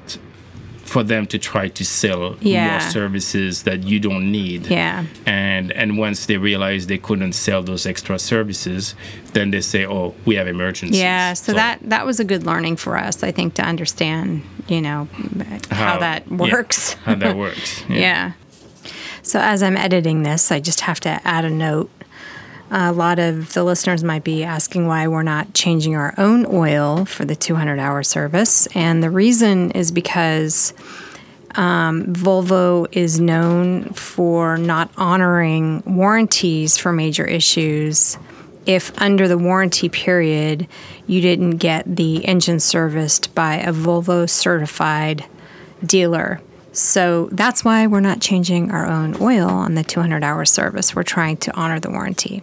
for 0.91 1.05
them 1.05 1.25
to 1.27 1.39
try 1.39 1.69
to 1.69 1.85
sell 1.85 2.37
Yeah. 2.41 2.71
more 2.71 2.81
services 2.81 3.63
that 3.63 3.85
you 3.85 4.01
don't 4.01 4.27
need. 4.33 4.67
Yeah. 4.67 5.05
And 5.25 5.71
and 5.73 5.99
once 5.99 6.27
they 6.27 6.37
realize 6.37 6.87
they 6.87 6.99
couldn't 6.99 7.35
sell 7.35 7.63
those 7.63 7.87
extra 7.87 8.19
services, 8.19 8.95
then 9.33 9.51
they 9.53 9.61
say, 9.61 9.87
oh, 9.87 10.15
we 10.27 10.35
have 10.35 10.49
emergencies. 10.49 11.01
Yeah, 11.01 11.35
so, 11.35 11.53
that 11.53 11.79
that 11.85 12.05
was 12.07 12.19
a 12.21 12.25
good 12.25 12.45
learning 12.45 12.77
for 12.77 12.97
us, 12.97 13.23
I 13.23 13.33
think, 13.33 13.55
to 13.55 13.63
understand, 13.63 14.43
you 14.67 14.81
know, 14.81 15.07
how, 15.71 15.99
that 16.01 16.25
yeah, 16.29 16.37
works. 16.37 16.95
how 17.07 17.15
that 17.15 17.37
works. 17.37 17.85
yeah. 17.89 18.33
So, 19.23 19.39
as 19.39 19.63
I'm 19.63 19.77
editing 19.77 20.25
this, 20.25 20.51
I 20.51 20.59
just 20.61 20.81
have 20.81 20.99
to 21.01 21.21
add 21.25 21.45
a 21.45 21.51
note. 21.51 21.91
A 22.73 22.93
lot 22.93 23.19
of 23.19 23.53
the 23.53 23.65
listeners 23.65 24.05
might 24.05 24.23
be 24.23 24.45
asking 24.45 24.87
why 24.87 25.09
we're 25.09 25.25
not 25.25 25.55
changing 25.55 25.97
our 25.97 26.15
own 26.19 26.47
oil 26.47 27.05
for 27.05 27.25
the 27.25 27.35
200 27.35 27.81
hour 27.81 28.03
service. 28.05 28.69
And 28.75 29.03
the 29.03 29.11
reason 29.11 29.73
is 29.73 29.91
because 29.91 30.73
um, 31.57 32.07
Volvo 32.07 32.87
is 32.93 33.19
known 33.19 33.93
for 33.95 34.57
not 34.57 34.91
honoring 34.97 35.83
warranties 35.85 36.79
for 36.79 36.93
major 36.93 37.25
issues 37.25 38.17
if 38.67 38.97
under 39.01 39.27
the 39.27 39.39
warranty 39.39 39.89
period 39.89 40.69
you 41.07 41.21
didn't 41.21 41.57
get 41.57 41.97
the 41.97 42.25
engine 42.25 42.61
serviced 42.61 43.35
by 43.35 43.57
a 43.57 43.73
Volvo 43.73 44.29
certified 44.29 45.25
dealer. 45.85 46.41
So 46.73 47.29
that's 47.33 47.65
why 47.65 47.87
we're 47.87 48.01
not 48.01 48.21
changing 48.21 48.71
our 48.71 48.87
own 48.87 49.17
oil 49.21 49.49
on 49.49 49.75
the 49.75 49.83
200 49.83 50.23
hour 50.23 50.45
service. 50.45 50.95
We're 50.95 51.03
trying 51.03 51.37
to 51.39 51.55
honor 51.57 51.81
the 51.81 51.91
warranty. 51.91 52.43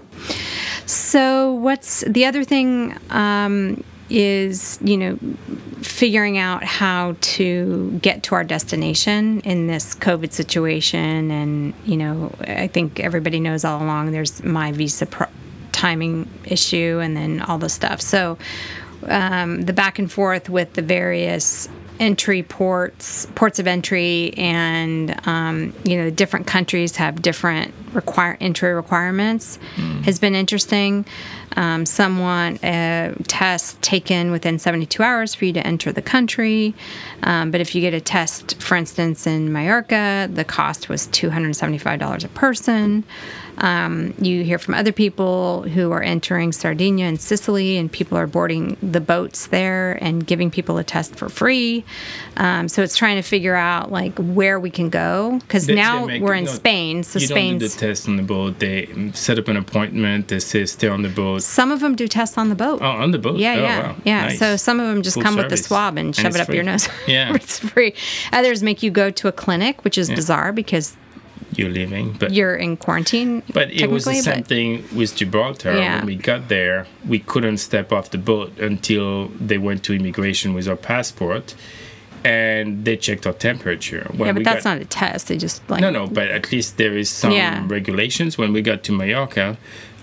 So, 0.85 1.53
what's 1.53 2.01
the 2.01 2.25
other 2.25 2.43
thing 2.43 2.97
um, 3.09 3.83
is, 4.09 4.79
you 4.81 4.97
know, 4.97 5.19
figuring 5.81 6.37
out 6.37 6.63
how 6.63 7.15
to 7.19 7.99
get 8.01 8.23
to 8.23 8.35
our 8.35 8.43
destination 8.43 9.41
in 9.41 9.67
this 9.67 9.95
COVID 9.95 10.31
situation. 10.31 11.31
And, 11.31 11.73
you 11.85 11.97
know, 11.97 12.33
I 12.41 12.67
think 12.67 12.99
everybody 12.99 13.39
knows 13.39 13.65
all 13.65 13.81
along 13.81 14.11
there's 14.11 14.43
my 14.43 14.71
visa 14.71 15.05
pro- 15.05 15.27
timing 15.71 16.29
issue 16.45 16.99
and 17.01 17.15
then 17.15 17.41
all 17.41 17.57
the 17.57 17.69
stuff. 17.69 18.01
So, 18.01 18.37
um, 19.07 19.61
the 19.61 19.73
back 19.73 19.99
and 19.99 20.11
forth 20.11 20.49
with 20.49 20.73
the 20.73 20.81
various 20.81 21.69
entry 21.99 22.43
ports, 22.43 23.25
ports 23.35 23.59
of 23.59 23.67
entry, 23.67 24.33
and 24.37 25.19
um, 25.27 25.73
you 25.83 25.97
know, 25.97 26.09
different 26.09 26.47
countries 26.47 26.95
have 26.97 27.21
different 27.21 27.73
require 27.93 28.37
entry 28.39 28.73
requirements 28.73 29.57
has 30.03 30.19
been 30.19 30.35
interesting. 30.35 31.05
Um, 31.55 31.85
some 31.85 32.19
want 32.19 32.63
a 32.63 33.15
test 33.27 33.81
taken 33.81 34.31
within 34.31 34.59
72 34.59 35.01
hours 35.01 35.33
for 35.33 35.45
you 35.45 35.53
to 35.53 35.65
enter 35.65 35.91
the 35.91 36.01
country, 36.01 36.75
um, 37.23 37.49
but 37.51 37.61
if 37.61 37.73
you 37.73 37.81
get 37.81 37.93
a 37.93 38.01
test, 38.01 38.61
for 38.61 38.75
instance, 38.75 39.25
in 39.25 39.51
Mallorca, 39.51 40.29
the 40.31 40.43
cost 40.43 40.89
was 40.89 41.07
$275 41.07 42.23
a 42.23 42.27
person. 42.29 43.03
Um, 43.59 44.13
you 44.19 44.43
hear 44.43 44.59
from 44.59 44.73
other 44.75 44.91
people 44.91 45.63
who 45.63 45.91
are 45.91 46.03
entering 46.03 46.51
Sardinia 46.51 47.05
and 47.05 47.19
Sicily, 47.19 47.77
and 47.77 47.91
people 47.91 48.17
are 48.17 48.27
boarding 48.27 48.77
the 48.83 49.01
boats 49.01 49.47
there 49.47 49.97
and 50.03 50.25
giving 50.25 50.51
people 50.51 50.77
a 50.77 50.83
test 50.83 51.15
for 51.15 51.29
free. 51.29 51.83
Um, 52.37 52.67
so 52.67 52.83
it's 52.83 52.95
trying 52.95 53.15
to 53.15 53.21
figure 53.23 53.55
out 53.55 53.91
like 53.91 54.17
where 54.19 54.59
we 54.59 54.69
can 54.69 54.89
go 54.89 55.39
because 55.39 55.67
now 55.67 56.05
we're 56.05 56.35
in 56.35 56.45
no, 56.45 56.51
Spain. 56.51 57.03
So 57.03 57.19
you 57.19 57.27
don't 57.27 57.35
do 57.35 57.67
Spain's 57.67 57.73
the 57.75 57.79
test 57.87 58.07
on 58.07 58.17
the 58.17 58.23
boat. 58.23 58.59
They 58.59 58.87
set 59.13 59.39
up 59.39 59.47
an 59.47 59.57
appointment. 59.57 60.27
They 60.27 60.39
say 60.39 60.65
stay 60.65 60.87
on 60.87 61.01
the 61.01 61.09
boat. 61.09 61.41
some 61.41 61.71
of 61.71 61.79
them 61.79 61.95
do 61.95 62.07
tests 62.07 62.37
on 62.37 62.49
the 62.49 62.55
boat. 62.55 62.81
Oh, 62.81 62.85
on 62.85 63.11
the 63.11 63.17
boat. 63.19 63.37
Yeah, 63.39 63.53
Oh, 63.55 63.61
yeah, 63.61 63.81
wow. 63.81 63.95
yeah. 64.03 64.21
Nice. 64.27 64.39
So 64.39 64.55
some 64.55 64.79
of 64.79 64.87
them 64.87 65.01
just 65.01 65.15
Full 65.15 65.23
come 65.23 65.35
with 65.35 65.49
the 65.49 65.57
swab 65.57 65.97
and 65.97 66.15
shove 66.15 66.27
it's 66.27 66.35
it 66.37 66.41
up 66.41 66.45
free. 66.47 66.55
your 66.55 66.63
nose. 66.63 66.87
Yeah. 67.07 67.33
it's 67.33 67.59
free. 67.59 67.93
Others 68.33 68.61
make 68.63 68.83
you 68.83 68.91
go 68.91 69.09
to 69.11 69.27
a 69.27 69.31
clinic, 69.31 69.83
which 69.83 69.97
is 69.97 70.09
bizarre 70.09 70.51
because 70.51 70.95
You're 71.57 71.69
leaving, 71.69 72.13
but 72.13 72.31
you're 72.31 72.55
in 72.55 72.77
quarantine. 72.77 73.41
But 73.51 73.71
it 73.71 73.89
was 73.89 74.05
the 74.05 74.13
same 74.13 74.43
thing 74.43 74.83
with 74.95 75.15
Gibraltar. 75.15 75.73
Yeah. 75.75 75.97
When 75.97 76.05
we 76.05 76.15
got 76.15 76.49
there, 76.49 76.85
we 77.07 77.17
couldn't 77.19 77.57
step 77.57 77.91
off 77.91 78.11
the 78.11 78.19
boat 78.19 78.57
until 78.59 79.29
they 79.29 79.57
went 79.57 79.83
to 79.85 79.93
immigration 79.93 80.53
with 80.53 80.67
our 80.67 80.75
passport, 80.75 81.55
and 82.23 82.85
they 82.85 82.95
checked 82.95 83.25
our 83.25 83.33
temperature. 83.33 84.05
When 84.15 84.27
Yeah, 84.27 84.33
but 84.33 84.43
that's 84.43 84.63
got, 84.65 84.75
not 84.75 84.81
a 84.81 84.85
test. 84.85 85.27
They 85.29 85.37
just 85.37 85.67
like 85.67 85.81
No, 85.81 85.89
no, 85.89 86.05
but 86.05 86.27
at 86.27 86.51
least 86.51 86.77
there 86.77 86.95
is 86.95 87.09
some 87.09 87.31
Yeah. 87.31 87.63
regulations. 87.67 88.37
When 88.37 88.53
we 88.53 88.61
got 88.61 88.83
to 88.83 88.91
Mallorca, 88.91 89.57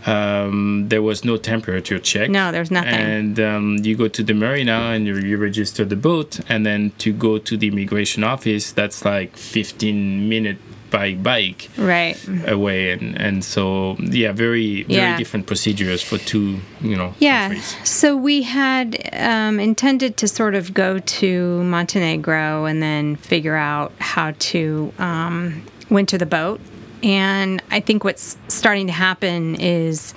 um, 0.06 0.88
there 0.88 1.02
was 1.02 1.24
no 1.24 1.36
temperature 1.36 1.98
check. 1.98 2.30
No, 2.30 2.52
there's 2.52 2.70
nothing. 2.70 2.92
And 2.94 3.40
um, 3.40 3.76
you 3.82 3.96
go 3.96 4.08
to 4.08 4.22
the 4.22 4.34
marina 4.34 4.72
and 4.92 5.06
you, 5.06 5.16
you 5.16 5.36
register 5.36 5.84
the 5.84 5.96
boat, 5.96 6.40
and 6.48 6.66
then 6.66 6.92
to 6.98 7.12
go 7.12 7.38
to 7.38 7.56
the 7.56 7.68
immigration 7.68 8.24
office, 8.24 8.72
that's 8.72 9.04
like 9.04 9.36
15 9.36 10.28
minute 10.28 10.58
by 10.94 11.14
bike 11.14 11.68
right. 11.76 12.16
away 12.46 12.80
and 12.94 13.20
and 13.26 13.44
so 13.44 13.96
yeah 13.98 14.32
very 14.32 14.82
very 14.84 15.00
Yeah. 15.00 15.16
different 15.22 15.46
procedures 15.46 16.00
for 16.08 16.18
two 16.18 16.48
you 16.80 16.96
know 16.96 17.10
Yeah. 17.18 17.48
countries. 17.48 17.76
So 17.84 18.16
we 18.16 18.36
had 18.42 18.88
um, 19.12 19.58
intended 19.70 20.16
to 20.18 20.26
sort 20.28 20.54
of 20.54 20.64
go 20.84 20.98
to 21.20 21.28
Montenegro 21.64 22.64
and 22.70 22.78
then 22.82 23.16
figure 23.16 23.56
out 23.56 23.92
how 23.98 24.32
to 24.50 24.92
um, 24.98 25.62
winter 25.90 26.18
the 26.18 26.26
boat. 26.38 26.60
And 27.02 27.62
I 27.70 27.80
think 27.80 28.04
what's 28.04 28.36
starting 28.48 28.86
to 28.86 28.92
happen 28.92 29.56
is 29.56 30.14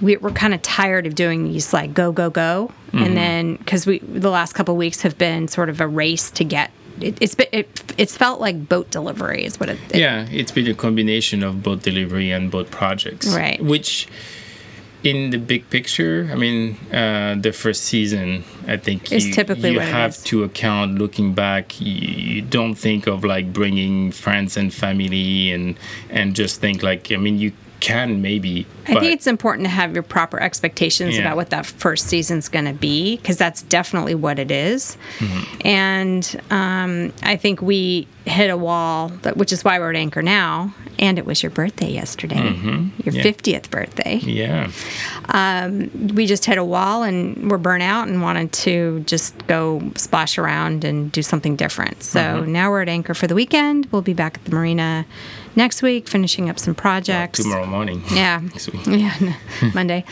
we, 0.00 0.16
we're 0.16 0.30
kind 0.30 0.54
of 0.54 0.62
tired 0.62 1.06
of 1.06 1.14
doing 1.14 1.44
these 1.44 1.72
like 1.72 1.92
go 1.92 2.12
go 2.12 2.30
go, 2.30 2.70
and 2.92 3.16
then 3.16 3.56
because 3.56 3.86
we 3.86 3.98
the 3.98 4.30
last 4.30 4.52
couple 4.54 4.72
of 4.74 4.78
weeks 4.78 5.02
have 5.02 5.16
been 5.18 5.48
sort 5.48 5.68
of 5.68 5.80
a 5.80 5.86
race 5.86 6.30
to 6.38 6.44
get. 6.44 6.70
It, 7.00 7.18
it's 7.20 7.34
it, 7.52 7.94
it's 7.98 8.16
felt 8.16 8.40
like 8.40 8.68
boat 8.68 8.90
delivery 8.90 9.44
is 9.44 9.58
what 9.58 9.68
it, 9.68 9.78
it 9.90 9.98
yeah 9.98 10.26
it's 10.30 10.52
been 10.52 10.68
a 10.68 10.74
combination 10.74 11.42
of 11.42 11.62
boat 11.62 11.82
delivery 11.82 12.30
and 12.30 12.50
boat 12.50 12.70
projects 12.70 13.26
Right. 13.34 13.60
which 13.62 14.06
in 15.04 15.28
the 15.30 15.36
big 15.36 15.68
picture, 15.68 16.30
I 16.32 16.34
mean, 16.34 16.78
uh, 16.90 17.36
the 17.38 17.52
first 17.52 17.84
season, 17.84 18.42
I 18.66 18.78
think 18.78 19.12
Is 19.12 19.26
you, 19.28 19.34
typically 19.34 19.72
you 19.72 19.80
have 19.80 20.16
to 20.24 20.44
account 20.44 20.98
looking 20.98 21.34
back. 21.34 21.78
You, 21.78 21.92
you 21.92 22.40
don't 22.40 22.74
think 22.74 23.06
of 23.06 23.22
like 23.22 23.52
bringing 23.52 24.12
friends 24.12 24.56
and 24.56 24.72
family 24.72 25.52
and 25.52 25.76
and 26.08 26.34
just 26.34 26.58
think 26.60 26.82
like 26.82 27.12
I 27.12 27.16
mean 27.16 27.38
you 27.38 27.52
can 27.80 28.22
maybe. 28.22 28.66
I 28.86 28.94
think 29.00 29.12
it's 29.12 29.26
important 29.26 29.64
to 29.66 29.70
have 29.70 29.92
your 29.94 30.02
proper 30.02 30.40
expectations 30.40 31.14
Yeah. 31.16 31.22
about 31.22 31.36
what 31.36 31.50
that 31.50 31.66
first 31.66 32.06
season's 32.06 32.48
going 32.48 32.64
to 32.66 32.72
be 32.72 33.16
because 33.16 33.36
that's 33.36 33.62
definitely 33.62 34.14
what 34.14 34.38
it 34.38 34.50
is. 34.50 34.96
Mm-hmm. 35.18 35.66
And 35.66 36.40
um, 36.50 37.12
I 37.22 37.36
think 37.36 37.60
we 37.62 38.06
hit 38.26 38.48
a 38.50 38.56
wall, 38.56 39.08
that, 39.22 39.36
which 39.36 39.52
is 39.52 39.64
why 39.64 39.78
we're 39.78 39.90
at 39.90 39.96
Anchor 39.96 40.22
now. 40.22 40.74
And 40.98 41.18
it 41.18 41.26
was 41.26 41.42
your 41.42 41.50
birthday 41.50 41.90
yesterday, 41.90 42.36
your 42.36 42.52
Mm-hmm. 42.54 43.08
Yeah. 43.10 43.22
50th 43.22 43.68
birthday. 43.70 44.16
yeah, 44.22 44.70
We 46.14 46.26
just 46.26 46.44
hit 46.44 46.56
a 46.58 46.64
wall 46.64 47.02
and 47.02 47.50
we're 47.50 47.58
burnt 47.58 47.82
out 47.82 48.08
and 48.08 48.22
wanted 48.22 48.52
to 48.52 49.00
just 49.00 49.46
go 49.46 49.82
splash 49.96 50.38
around 50.38 50.84
and 50.84 51.10
do 51.10 51.22
something 51.22 51.56
different. 51.56 52.02
So 52.02 52.20
Mm-hmm. 52.20 52.52
now 52.52 52.70
we're 52.70 52.82
at 52.82 52.88
Anchor 52.88 53.14
for 53.14 53.26
the 53.26 53.34
weekend. 53.34 53.86
We'll 53.90 54.02
be 54.02 54.14
back 54.14 54.36
at 54.36 54.44
the 54.44 54.52
marina 54.52 55.04
next 55.56 55.82
week, 55.82 56.08
finishing 56.08 56.48
up 56.50 56.58
some 56.58 56.74
projects. 56.74 57.40
tomorrow 57.42 57.66
morning. 57.66 58.02
Yeah. 58.14 58.40
Next 58.42 58.70
week. 58.72 58.86
Yeah, 58.86 59.34
Monday. 59.74 60.04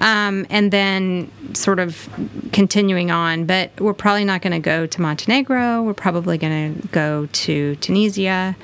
Um, 0.00 0.46
and 0.50 0.70
then 0.72 1.30
sort 1.54 1.78
of 1.78 2.08
continuing 2.52 3.10
on, 3.10 3.44
but 3.44 3.78
we're 3.80 3.92
probably 3.94 4.24
not 4.24 4.40
going 4.42 4.52
to 4.52 4.58
go 4.60 4.86
to 4.86 5.00
Montenegro. 5.00 5.82
We're 5.82 5.94
probably 5.94 6.38
going 6.38 6.80
to 6.80 6.88
go 6.88 7.28
to 7.32 7.76
Tunisia. 7.76 8.56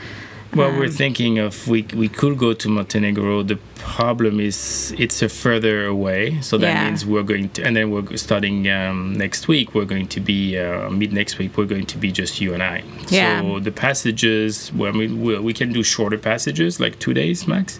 Well, 0.56 0.70
Um, 0.70 0.78
we're 0.78 0.88
thinking 1.04 1.38
of 1.38 1.68
we 1.68 1.82
we 2.02 2.08
could 2.08 2.38
go 2.38 2.52
to 2.54 2.68
Montenegro. 2.68 3.42
The 3.42 3.58
problem 3.98 4.40
is 4.40 4.94
it's 4.98 5.20
a 5.22 5.28
further 5.28 5.84
away, 5.86 6.38
so 6.40 6.56
that 6.58 6.72
Yeah. 6.74 6.84
means 6.86 7.04
we're 7.04 7.22
going 7.32 7.48
to, 7.54 7.62
and 7.66 7.76
then 7.76 7.90
we're 7.90 8.16
starting 8.16 8.58
um, 8.70 9.12
next 9.24 9.48
week. 9.48 9.74
We're 9.74 9.84
going 9.94 10.08
to 10.16 10.20
be 10.20 10.56
uh, 10.58 10.88
mid 10.90 11.12
next 11.12 11.38
week. 11.38 11.50
We're 11.58 11.66
going 11.74 11.86
to 11.94 11.98
be 11.98 12.10
just 12.10 12.40
you 12.40 12.54
and 12.54 12.62
I. 12.62 12.82
Yeah. 13.10 13.40
So 13.42 13.60
the 13.60 13.70
passages, 13.70 14.72
well, 14.74 14.88
I 14.94 14.96
mean, 15.00 15.20
we, 15.24 15.38
we 15.38 15.52
can 15.52 15.72
do 15.72 15.82
shorter 15.82 16.18
passages, 16.18 16.80
like 16.80 16.98
two 16.98 17.12
days 17.12 17.46
max, 17.46 17.78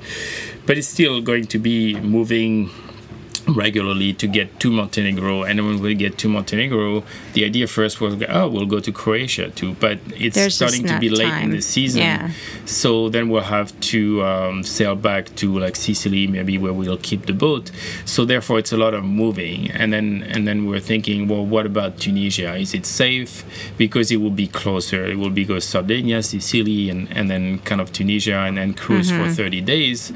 but 0.67 0.77
it's 0.79 0.89
still 0.89 1.21
going 1.23 1.47
to 1.55 1.59
be 1.59 1.99
moving 2.01 2.71
regularly 3.49 4.13
to 4.15 4.27
get 4.27 4.59
to 4.61 4.71
Montenegro. 4.71 5.45
And 5.45 5.59
then 5.59 5.67
when 5.67 5.81
we 5.81 5.95
get 5.95 6.19
to 6.19 6.29
Montenegro, 6.29 7.05
the 7.35 7.45
idea 7.45 7.67
first 7.67 8.01
was, 8.01 8.15
oh, 8.29 8.49
we'll 8.49 8.67
go 8.67 8.81
to 8.81 8.91
Croatia 8.93 9.51
too. 9.51 9.75
But 9.75 9.99
it's 10.17 10.35
There's 10.35 10.55
starting 10.57 10.85
to 10.87 10.99
be 10.99 11.09
late 11.09 11.43
in 11.43 11.51
the 11.51 11.63
season. 11.63 12.03
Yeah. 12.03 12.31
So 12.65 13.09
then 13.09 13.29
we'll 13.29 13.43
have 13.43 13.79
to 13.81 14.23
um, 14.25 14.63
sail 14.65 14.97
back 14.97 15.35
to 15.37 15.59
like 15.59 15.77
Sicily, 15.77 16.27
maybe 16.27 16.59
where 16.59 16.73
we'll 16.73 16.99
keep 16.99 17.27
the 17.27 17.33
boat. 17.33 17.71
So 18.05 18.25
therefore, 18.25 18.59
it's 18.59 18.73
a 18.73 18.77
lot 18.77 18.95
of 18.95 19.05
moving. 19.05 19.71
And 19.71 19.93
then 19.93 20.25
and 20.29 20.47
then 20.49 20.67
we're 20.67 20.81
thinking, 20.81 21.29
well, 21.29 21.45
what 21.47 21.67
about 21.67 21.99
Tunisia? 21.99 22.57
Is 22.57 22.75
it 22.75 22.85
safe? 22.87 23.45
Because 23.79 24.11
it 24.11 24.17
will 24.17 24.31
be 24.31 24.49
closer. 24.49 25.05
It 25.07 25.19
will 25.19 25.31
be 25.31 25.45
go 25.45 25.59
Sardinia, 25.61 26.23
Sicily, 26.23 26.91
and 26.91 27.09
and 27.17 27.31
then 27.31 27.61
kind 27.61 27.81
of 27.81 27.93
Tunisia, 27.93 28.39
and 28.39 28.57
then 28.57 28.75
cruise 28.75 28.97
Mm-hmm. 29.07 29.29
for 29.29 29.33
30 29.35 29.61
days. 29.61 30.11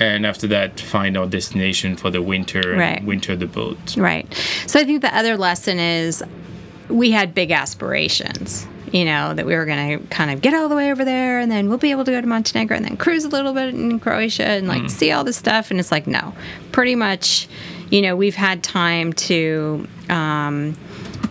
And 0.00 0.26
after 0.26 0.46
that, 0.48 0.80
find 0.80 1.16
our 1.16 1.26
destination 1.26 1.96
for 1.96 2.10
the 2.10 2.20
winter. 2.22 2.72
and 2.72 2.80
Right. 2.80 3.04
Winter 3.04 3.36
the 3.36 3.46
boat. 3.46 3.96
Right. 3.96 4.26
So 4.66 4.80
I 4.80 4.84
think 4.84 5.02
the 5.02 5.16
other 5.16 5.36
lesson 5.36 5.78
is 5.78 6.22
we 6.88 7.10
had 7.12 7.34
big 7.34 7.50
aspirations. 7.50 8.66
You 8.92 9.04
know, 9.04 9.34
that 9.34 9.44
we 9.44 9.56
were 9.56 9.64
going 9.64 9.98
to 9.98 10.06
kind 10.06 10.30
of 10.30 10.40
get 10.40 10.54
all 10.54 10.68
the 10.68 10.76
way 10.76 10.92
over 10.92 11.04
there 11.04 11.40
and 11.40 11.50
then 11.50 11.68
we'll 11.68 11.78
be 11.78 11.90
able 11.90 12.04
to 12.04 12.12
go 12.12 12.20
to 12.20 12.26
Montenegro 12.28 12.76
and 12.76 12.84
then 12.86 12.96
cruise 12.96 13.24
a 13.24 13.28
little 13.28 13.52
bit 13.52 13.74
in 13.74 13.98
Croatia 13.98 14.44
and 14.46 14.68
like 14.68 14.88
see 14.88 15.10
all 15.10 15.24
this 15.24 15.36
stuff. 15.36 15.72
And 15.72 15.80
it's 15.80 15.90
like, 15.90 16.06
no, 16.06 16.32
pretty 16.70 16.94
much, 16.94 17.48
you 17.90 18.02
know, 18.02 18.14
we've 18.14 18.36
had 18.36 18.62
time 18.62 19.12
to, 19.14 19.88
um, 20.10 20.76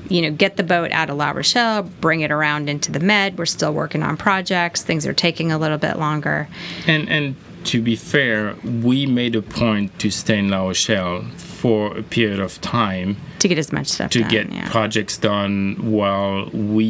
you 0.10 0.22
know, 0.22 0.32
get 0.32 0.58
the 0.58 0.64
boat 0.64 0.92
out 0.92 1.10
of 1.10 1.16
La 1.16 1.32
Rochelle, 1.32 1.84
bring 1.84 2.20
it 2.20 2.32
around 2.32 2.68
into 2.70 2.92
the 2.92 3.00
Med. 3.00 3.38
We're 3.38 3.46
still 3.46 3.74
working 3.74 4.04
on 4.04 4.18
projects. 4.18 4.84
Things 4.84 5.08
are 5.08 5.14
taking 5.14 5.54
a 5.54 5.58
little 5.58 5.78
bit 5.78 5.98
longer. 5.98 6.50
And 6.86 7.08
and 7.08 7.36
to 7.66 7.82
be 7.82 7.96
fair, 7.96 8.56
we 8.64 9.06
made 9.06 9.36
a 9.36 9.42
point 9.42 9.98
to 10.00 10.10
stay 10.12 10.40
in 10.40 10.50
La 10.50 10.64
Rochelle 10.64 11.24
for 11.38 11.98
a 11.98 12.04
period 12.04 12.40
of 12.40 12.60
time 12.62 13.16
to 13.40 13.48
get 13.48 13.58
as 13.58 13.72
much 13.72 13.88
stuff 13.88 14.12
to 14.12 14.20
done. 14.20 14.30
get 14.30 14.52
yeah. 14.52 14.70
projects 14.70 15.18
done 15.18 15.76
while 15.80 16.50
we, 16.52 16.84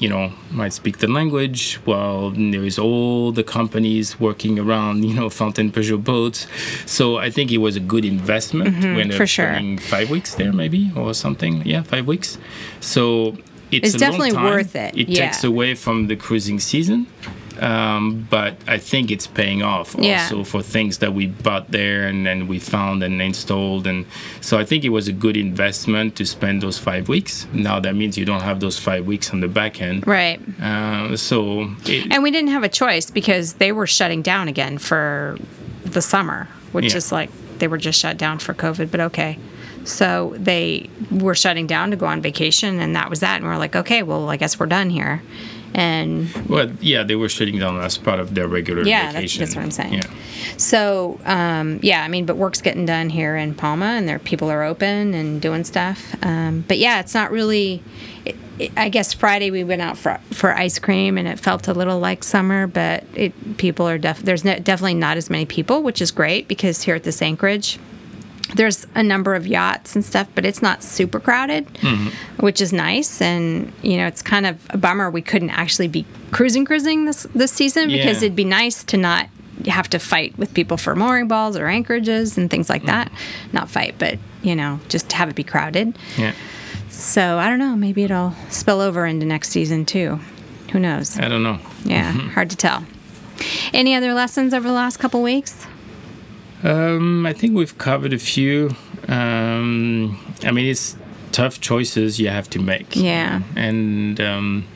you 0.00 0.08
know, 0.08 0.32
might 0.50 0.72
speak 0.72 0.98
the 0.98 1.06
language, 1.06 1.74
while 1.84 2.30
there 2.30 2.64
is 2.64 2.78
all 2.78 3.32
the 3.32 3.44
companies 3.44 4.18
working 4.18 4.58
around, 4.58 5.04
you 5.04 5.14
know, 5.14 5.28
Fountaine 5.28 5.70
Pajot 5.70 6.02
boats. 6.02 6.46
So 6.86 7.18
I 7.18 7.30
think 7.30 7.50
it 7.52 7.58
was 7.58 7.76
a 7.76 7.80
good 7.80 8.04
investment. 8.04 8.76
Mm-hmm, 8.76 9.10
for 9.16 9.22
up 9.24 9.28
sure. 9.28 9.78
five 9.80 10.10
weeks 10.10 10.34
there, 10.34 10.52
maybe, 10.52 10.92
or 10.96 11.12
something. 11.14 11.62
Yeah, 11.66 11.82
five 11.82 12.06
weeks. 12.06 12.38
So 12.80 13.36
it's, 13.70 13.88
It's 13.94 13.98
definitely 13.98 14.32
worth 14.32 14.74
it, 14.76 14.96
It 14.96 15.08
yeah. 15.08 15.26
takes 15.26 15.44
away 15.44 15.74
from 15.74 16.06
the 16.06 16.16
cruising 16.16 16.60
season. 16.60 17.06
Um, 17.58 18.26
but 18.28 18.56
I 18.68 18.76
think 18.76 19.10
it's 19.10 19.26
paying 19.26 19.62
off 19.62 19.96
Yeah. 19.98 20.22
also 20.24 20.44
for 20.44 20.60
things 20.62 20.98
that 20.98 21.14
we 21.14 21.26
bought 21.28 21.70
there 21.70 22.06
and 22.06 22.26
then 22.26 22.48
we 22.48 22.58
found 22.58 23.02
and 23.02 23.22
installed. 23.22 23.86
And 23.86 24.04
so 24.42 24.58
I 24.58 24.64
think 24.66 24.84
it 24.84 24.90
was 24.90 25.08
a 25.08 25.12
good 25.12 25.38
investment 25.38 26.16
to 26.16 26.26
spend 26.26 26.62
those 26.62 26.78
five 26.78 27.08
weeks. 27.08 27.46
Now 27.54 27.80
that 27.80 27.94
means 27.94 28.18
you 28.18 28.26
don't 28.26 28.42
have 28.42 28.60
those 28.60 28.78
five 28.78 29.06
weeks 29.06 29.30
on 29.32 29.40
the 29.40 29.48
back 29.48 29.80
end. 29.80 30.06
Right. 30.06 30.38
Uh, 30.62 31.16
so 31.16 31.70
it, 31.86 32.08
And 32.12 32.22
we 32.22 32.30
didn't 32.30 32.50
have 32.50 32.62
a 32.62 32.68
choice 32.68 33.10
because 33.10 33.54
they 33.54 33.72
were 33.72 33.86
shutting 33.86 34.20
down 34.20 34.48
again 34.48 34.76
for 34.76 35.38
the 35.86 36.02
summer, 36.02 36.48
which 36.72 36.92
Yeah. 36.92 36.98
is 36.98 37.10
like 37.10 37.30
they 37.58 37.68
were 37.68 37.78
just 37.78 37.98
shut 37.98 38.18
down 38.18 38.38
for 38.38 38.52
COVID, 38.52 38.90
but 38.90 39.00
okay. 39.00 39.38
So 39.86 40.34
they 40.36 40.90
were 41.10 41.34
shutting 41.34 41.66
down 41.66 41.90
to 41.92 41.96
go 41.96 42.06
on 42.06 42.20
vacation, 42.20 42.80
and 42.80 42.94
that 42.96 43.08
was 43.08 43.20
that. 43.20 43.36
And 43.36 43.44
we're 43.46 43.56
like, 43.56 43.76
okay, 43.76 44.02
well, 44.02 44.28
I 44.28 44.36
guess 44.36 44.58
we're 44.58 44.66
done 44.66 44.90
here. 44.90 45.22
And 45.74 46.28
well, 46.48 46.70
yeah, 46.80 47.02
they 47.02 47.16
were 47.16 47.28
shutting 47.28 47.58
down 47.58 47.78
as 47.80 47.98
part 47.98 48.18
of 48.18 48.34
their 48.34 48.48
regular 48.48 48.82
Yeah, 48.82 49.12
that's- 49.12 49.14
vacation. 49.14 49.40
that's 49.40 49.54
what 49.56 49.62
I'm 49.62 49.70
saying. 49.70 49.94
Yeah. 49.94 50.04
so, 50.56 51.20
um, 51.26 51.80
yeah, 51.82 52.02
I 52.02 52.08
mean, 52.08 52.24
but 52.24 52.36
work's 52.36 52.62
getting 52.62 52.86
done 52.86 53.10
here 53.10 53.36
in 53.36 53.54
Palma, 53.54 53.84
and 53.86 54.08
their 54.08 54.18
people 54.18 54.48
are 54.50 54.62
open 54.62 55.12
and 55.12 55.40
doing 55.40 55.64
stuff. 55.64 56.14
Um, 56.22 56.64
but 56.66 56.78
yeah, 56.78 57.00
it's 57.00 57.14
not 57.14 57.30
really. 57.30 57.82
It, 58.24 58.36
it, 58.58 58.72
I 58.76 58.88
guess 58.88 59.12
Friday 59.12 59.50
we 59.50 59.64
went 59.64 59.82
out 59.82 59.98
for 59.98 60.18
for 60.32 60.54
ice 60.54 60.78
cream, 60.78 61.18
and 61.18 61.28
it 61.28 61.38
felt 61.38 61.68
a 61.68 61.74
little 61.74 61.98
like 62.00 62.24
summer. 62.24 62.66
But 62.66 63.04
it 63.14 63.58
people 63.58 63.86
are 63.86 63.98
def- 63.98 64.22
there's 64.22 64.44
no, 64.44 64.58
definitely 64.58 64.94
not 64.94 65.16
as 65.18 65.28
many 65.28 65.44
people, 65.44 65.82
which 65.82 66.00
is 66.00 66.10
great 66.10 66.48
because 66.48 66.82
here 66.84 66.94
at 66.94 67.02
this 67.04 67.20
Anchorage. 67.20 67.78
There's 68.54 68.86
a 68.94 69.02
number 69.02 69.34
of 69.34 69.46
yachts 69.46 69.94
and 69.94 70.04
stuff, 70.04 70.28
but 70.34 70.46
it's 70.46 70.62
not 70.62 70.82
super 70.82 71.18
crowded, 71.18 71.66
mm-hmm. 71.74 72.44
which 72.44 72.60
is 72.60 72.72
nice. 72.72 73.20
And 73.20 73.72
you 73.82 73.96
know, 73.96 74.06
it's 74.06 74.22
kind 74.22 74.46
of 74.46 74.64
a 74.70 74.78
bummer 74.78 75.10
we 75.10 75.22
couldn't 75.22 75.50
actually 75.50 75.88
be 75.88 76.06
cruising, 76.30 76.64
cruising 76.64 77.06
this 77.06 77.24
this 77.34 77.52
season 77.52 77.88
because 77.88 78.22
it'd 78.22 78.36
be 78.36 78.44
nice 78.44 78.84
to 78.84 78.96
not 78.96 79.28
have 79.66 79.88
to 79.90 79.98
fight 79.98 80.36
with 80.38 80.52
people 80.54 80.76
for 80.76 80.94
mooring 80.94 81.28
balls 81.28 81.56
or 81.56 81.66
anchorages 81.66 82.38
and 82.38 82.50
things 82.50 82.68
like 82.68 82.84
that. 82.84 83.10
Mm-hmm. 83.10 83.56
Not 83.56 83.70
fight, 83.70 83.96
but 83.98 84.18
you 84.42 84.54
know, 84.54 84.80
just 84.88 85.10
have 85.12 85.28
it 85.28 85.34
be 85.34 85.44
crowded. 85.44 85.98
Yeah. 86.16 86.34
So 86.88 87.38
I 87.38 87.48
don't 87.48 87.58
know. 87.58 87.76
Maybe 87.76 88.04
it'll 88.04 88.34
spill 88.50 88.80
over 88.80 89.06
into 89.06 89.26
next 89.26 89.50
season 89.50 89.84
too. 89.84 90.20
Who 90.72 90.78
knows? 90.78 91.18
I 91.18 91.28
don't 91.28 91.42
know. 91.42 91.58
Yeah, 91.84 92.12
mm-hmm. 92.12 92.28
hard 92.28 92.50
to 92.50 92.56
tell. 92.56 92.84
Any 93.72 93.94
other 93.94 94.14
lessons 94.14 94.54
over 94.54 94.66
the 94.66 94.74
last 94.74 94.98
couple 94.98 95.22
weeks? 95.22 95.66
Um, 96.66 97.24
I 97.26 97.32
think 97.32 97.54
we've 97.54 97.78
covered 97.78 98.12
a 98.12 98.18
few. 98.18 98.74
Um, 99.08 100.18
I 100.42 100.50
mean, 100.50 100.66
it's 100.66 100.96
tough 101.30 101.60
choices 101.60 102.18
you 102.18 102.28
have 102.28 102.50
to 102.50 102.58
make. 102.58 102.96
Yeah. 102.96 103.42
And 103.54 104.20
um, 104.20 104.66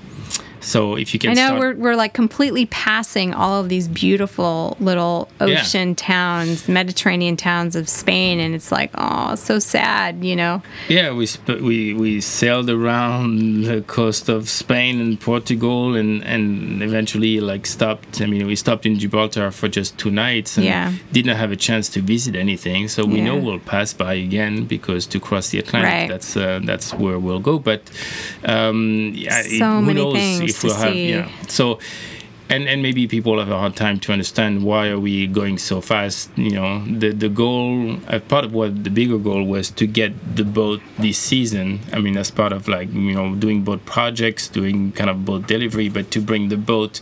so 0.61 0.97
if 0.97 1.13
you 1.15 1.19
can 1.21 1.31
I 1.31 1.35
know 1.35 1.47
start, 1.47 1.61
we're, 1.61 1.75
we're 1.75 1.97
like 1.97 2.13
completely 2.15 2.67
passing 2.67 3.33
all 3.35 3.61
of 3.61 3.69
these 3.69 3.89
beautiful 3.89 4.77
little 4.81 5.29
Yeah. 5.41 5.47
ocean 5.61 5.95
towns, 5.95 6.69
Mediterranean 6.69 7.37
towns 7.37 7.77
of 7.77 7.89
Spain, 7.89 8.41
and 8.41 8.55
it's 8.55 8.71
like, 8.71 8.91
oh, 8.95 9.35
so 9.35 9.59
sad, 9.59 10.25
you 10.25 10.37
know? 10.37 10.63
Yeah, 10.89 11.13
we 11.13 11.27
sp- 11.27 11.61
we 11.61 11.95
we 11.95 12.21
sailed 12.21 12.69
around 12.71 13.65
the 13.65 13.81
coast 13.83 14.29
of 14.29 14.49
Spain 14.49 15.01
and 15.01 15.19
Portugal, 15.21 15.95
and 15.95 16.23
and 16.25 16.83
eventually 16.83 17.41
like 17.41 17.67
stopped. 17.67 18.21
I 18.21 18.27
mean, 18.27 18.47
we 18.47 18.57
stopped 18.57 18.85
in 18.87 18.99
Gibraltar 18.99 19.51
for 19.51 19.69
just 19.69 19.99
two 19.99 20.11
nights, 20.11 20.57
and 20.57 20.67
Yeah. 20.67 20.93
didn't 21.13 21.37
have 21.37 21.53
a 21.53 21.57
chance 21.57 21.89
to 21.91 22.01
visit 22.01 22.35
anything. 22.37 22.89
So 22.89 23.05
we 23.05 23.21
know 23.21 23.37
we'll 23.37 23.59
pass 23.61 23.93
by 23.93 24.15
again 24.15 24.65
because 24.65 25.07
to 25.07 25.19
cross 25.21 25.49
the 25.51 25.59
Atlantic, 25.59 25.93
Right. 25.93 26.09
that's 26.09 26.37
uh, 26.37 26.61
that's 26.65 26.93
where 26.95 27.19
we'll 27.19 27.41
go. 27.41 27.59
But 27.59 27.81
um, 28.45 29.13
yeah, 29.15 29.41
it- 29.41 29.59
So 29.59 29.67
who 29.77 29.83
many 29.83 30.01
knows 30.03 30.15
things 30.15 30.50
if 30.51 30.61
to 30.61 30.67
we'll 30.69 30.77
have 30.77 30.93
see. 30.93 31.11
yeah. 31.11 31.31
So 31.49 31.79
and 32.51 32.69
and 32.69 32.83
maybe 32.83 33.07
people 33.07 33.39
have 33.39 33.49
a 33.49 33.57
hard 33.57 33.77
time 33.77 34.01
to 34.01 34.13
understand 34.13 34.65
why 34.65 34.89
are 34.89 34.99
we 34.99 35.29
going 35.29 35.57
so 35.57 35.81
fast. 35.81 36.31
You 36.37 36.51
know, 36.51 36.85
the 36.85 37.13
the 37.13 37.29
goal, 37.29 37.97
uh, 38.09 38.19
part 38.19 38.45
of 38.45 38.53
what 38.53 38.83
the 38.83 38.91
bigger 38.91 39.19
goal 39.19 39.45
was 39.45 39.71
to 39.71 39.87
get 39.87 40.13
the 40.37 40.45
boat 40.45 40.83
this 40.99 41.17
season. 41.17 41.81
I 41.93 42.01
mean, 42.01 42.17
as 42.17 42.31
part 42.31 42.53
of 42.53 42.67
like 42.67 42.93
you 42.93 43.15
know 43.15 43.37
doing 43.37 43.63
boat 43.63 43.85
projects, 43.87 44.49
doing 44.49 44.91
kind 44.93 45.09
of 45.09 45.25
boat 45.25 45.47
delivery, 45.47 45.89
but 45.89 46.11
to 46.11 46.21
bring 46.21 46.49
the 46.49 46.57
boat 46.57 47.01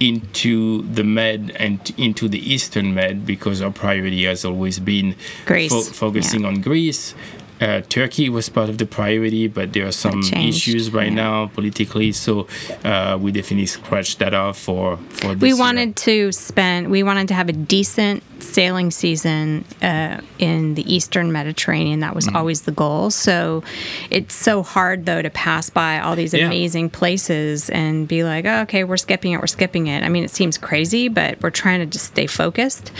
into 0.00 0.82
the 0.82 1.04
Med 1.04 1.52
and 1.56 1.78
into 1.96 2.26
the 2.26 2.38
Eastern 2.38 2.94
Med 2.94 3.24
because 3.24 3.62
our 3.62 3.70
priority 3.70 4.24
has 4.24 4.44
always 4.44 4.80
been 4.80 5.14
Greece, 5.46 5.70
fo- 5.70 5.82
focusing 5.82 6.40
yeah. 6.40 6.48
on 6.48 6.62
Greece. 6.62 7.14
Uh, 7.60 7.82
Turkey 7.88 8.28
was 8.28 8.48
part 8.48 8.68
of 8.70 8.78
the 8.78 8.86
priority, 8.86 9.46
but 9.46 9.72
there 9.72 9.86
are 9.86 9.92
some 9.92 10.22
issues 10.34 10.90
right 10.90 11.08
yeah. 11.08 11.14
now 11.14 11.46
politically, 11.48 12.12
so 12.12 12.46
uh, 12.84 13.18
we 13.20 13.32
definitely 13.32 13.66
scratched 13.66 14.18
that 14.18 14.32
off 14.32 14.58
for 14.58 14.96
for 15.10 15.34
this 15.34 15.42
we 15.42 15.48
year. 15.48 15.58
wanted 15.58 15.96
to 15.96 16.32
spend 16.32 16.90
we 16.90 17.02
wanted 17.02 17.28
to 17.28 17.34
have 17.34 17.48
a 17.48 17.52
decent 17.52 18.22
sailing 18.42 18.90
season 18.90 19.64
uh, 19.82 20.20
in 20.38 20.74
the 20.74 20.94
eastern 20.94 21.32
mediterranean 21.32 22.00
that 22.00 22.14
was 22.14 22.26
Mm. 22.26 22.34
always 22.36 22.62
the 22.62 22.72
goal 22.72 23.10
so 23.10 23.62
it's 24.10 24.34
so 24.34 24.62
hard 24.62 25.06
though 25.06 25.22
to 25.22 25.30
pass 25.30 25.70
by 25.70 25.98
all 26.00 26.14
these 26.16 26.32
Yeah. 26.34 26.46
amazing 26.46 26.90
places 26.90 27.70
and 27.70 28.06
be 28.08 28.24
like 28.24 28.44
oh, 28.46 28.60
okay 28.62 28.84
we're 28.84 28.96
skipping 28.96 29.32
it 29.32 29.40
we're 29.40 29.46
skipping 29.46 29.86
it 29.88 30.02
i 30.02 30.08
mean 30.08 30.24
it 30.24 30.30
seems 30.30 30.58
crazy 30.58 31.08
but 31.08 31.40
we're 31.42 31.50
trying 31.50 31.80
to 31.80 31.86
just 31.86 32.06
stay 32.06 32.26
focused 32.26 32.92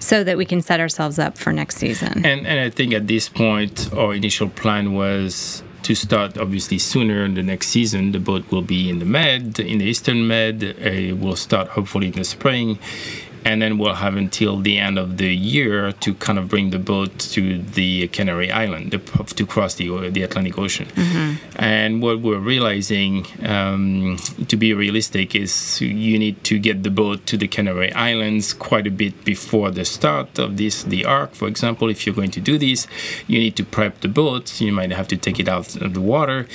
so 0.00 0.24
that 0.24 0.36
we 0.36 0.44
can 0.44 0.60
set 0.62 0.80
ourselves 0.80 1.18
up 1.18 1.36
for 1.38 1.52
next 1.52 1.76
season 1.76 2.06
Mm. 2.22 2.24
And 2.26 2.46
and 2.46 2.60
I 2.60 2.70
think 2.70 2.92
at 2.94 3.06
this 3.06 3.28
point, 3.28 3.88
our 3.96 4.14
initial 4.14 4.48
plan 4.48 4.92
was 4.94 5.62
to 5.82 5.94
start 5.94 6.36
obviously 6.38 6.78
sooner 6.78 7.24
in 7.24 7.34
the 7.34 7.42
next 7.42 7.68
season. 7.68 8.12
The 8.12 8.18
boat 8.18 8.44
will 8.50 8.62
be 8.76 8.88
in 8.90 8.98
the 8.98 9.04
Med, 9.04 9.58
in 9.60 9.78
the 9.78 9.84
Eastern 9.84 10.26
Med. 10.26 10.62
Uh, 10.64 11.14
we'll 11.16 11.36
start 11.36 11.68
hopefully 11.68 12.06
in 12.06 12.12
the 12.12 12.24
spring. 12.24 12.78
And 13.46 13.62
then 13.62 13.78
we'll 13.78 14.00
have 14.06 14.16
until 14.16 14.54
the 14.68 14.76
end 14.86 14.98
of 14.98 15.08
the 15.22 15.32
year 15.54 15.92
to 16.04 16.14
kind 16.14 16.38
of 16.40 16.48
bring 16.48 16.70
the 16.70 16.80
boat 16.80 17.16
to 17.34 17.62
the 17.78 18.08
Canary 18.08 18.50
Island 18.50 18.90
the, 18.90 18.98
to 19.38 19.46
cross 19.46 19.72
the, 19.80 20.10
the 20.10 20.22
Atlantic 20.26 20.58
Ocean. 20.58 20.88
And 21.54 22.02
what 22.02 22.16
we're 22.26 22.46
realizing, 22.54 23.24
um, 23.44 24.18
to 24.48 24.56
be 24.56 24.74
realistic, 24.74 25.36
is 25.36 25.80
you 25.80 26.18
need 26.18 26.42
to 26.50 26.58
get 26.58 26.82
the 26.82 26.90
boat 26.90 27.24
to 27.26 27.36
the 27.36 27.46
Canary 27.46 27.92
Islands 27.92 28.52
quite 28.52 28.86
a 28.86 28.90
bit 29.02 29.24
before 29.24 29.70
the 29.70 29.84
start 29.84 30.38
of 30.40 30.56
this, 30.56 30.82
the 30.82 31.04
ARC. 31.04 31.30
For 31.40 31.46
example, 31.46 31.88
if 31.88 32.04
you're 32.04 32.16
going 32.16 32.32
to 32.32 32.40
do 32.40 32.58
this, 32.58 32.88
you 33.28 33.38
need 33.38 33.54
to 33.56 33.64
prep 33.64 34.00
the 34.00 34.08
boat. 34.08 34.60
You 34.60 34.72
might 34.72 34.90
have 34.90 35.08
to 35.08 35.16
take 35.16 35.38
it 35.38 35.48
out 35.48 35.76
of 35.76 35.94
the 35.94 36.00
water. 36.00 36.48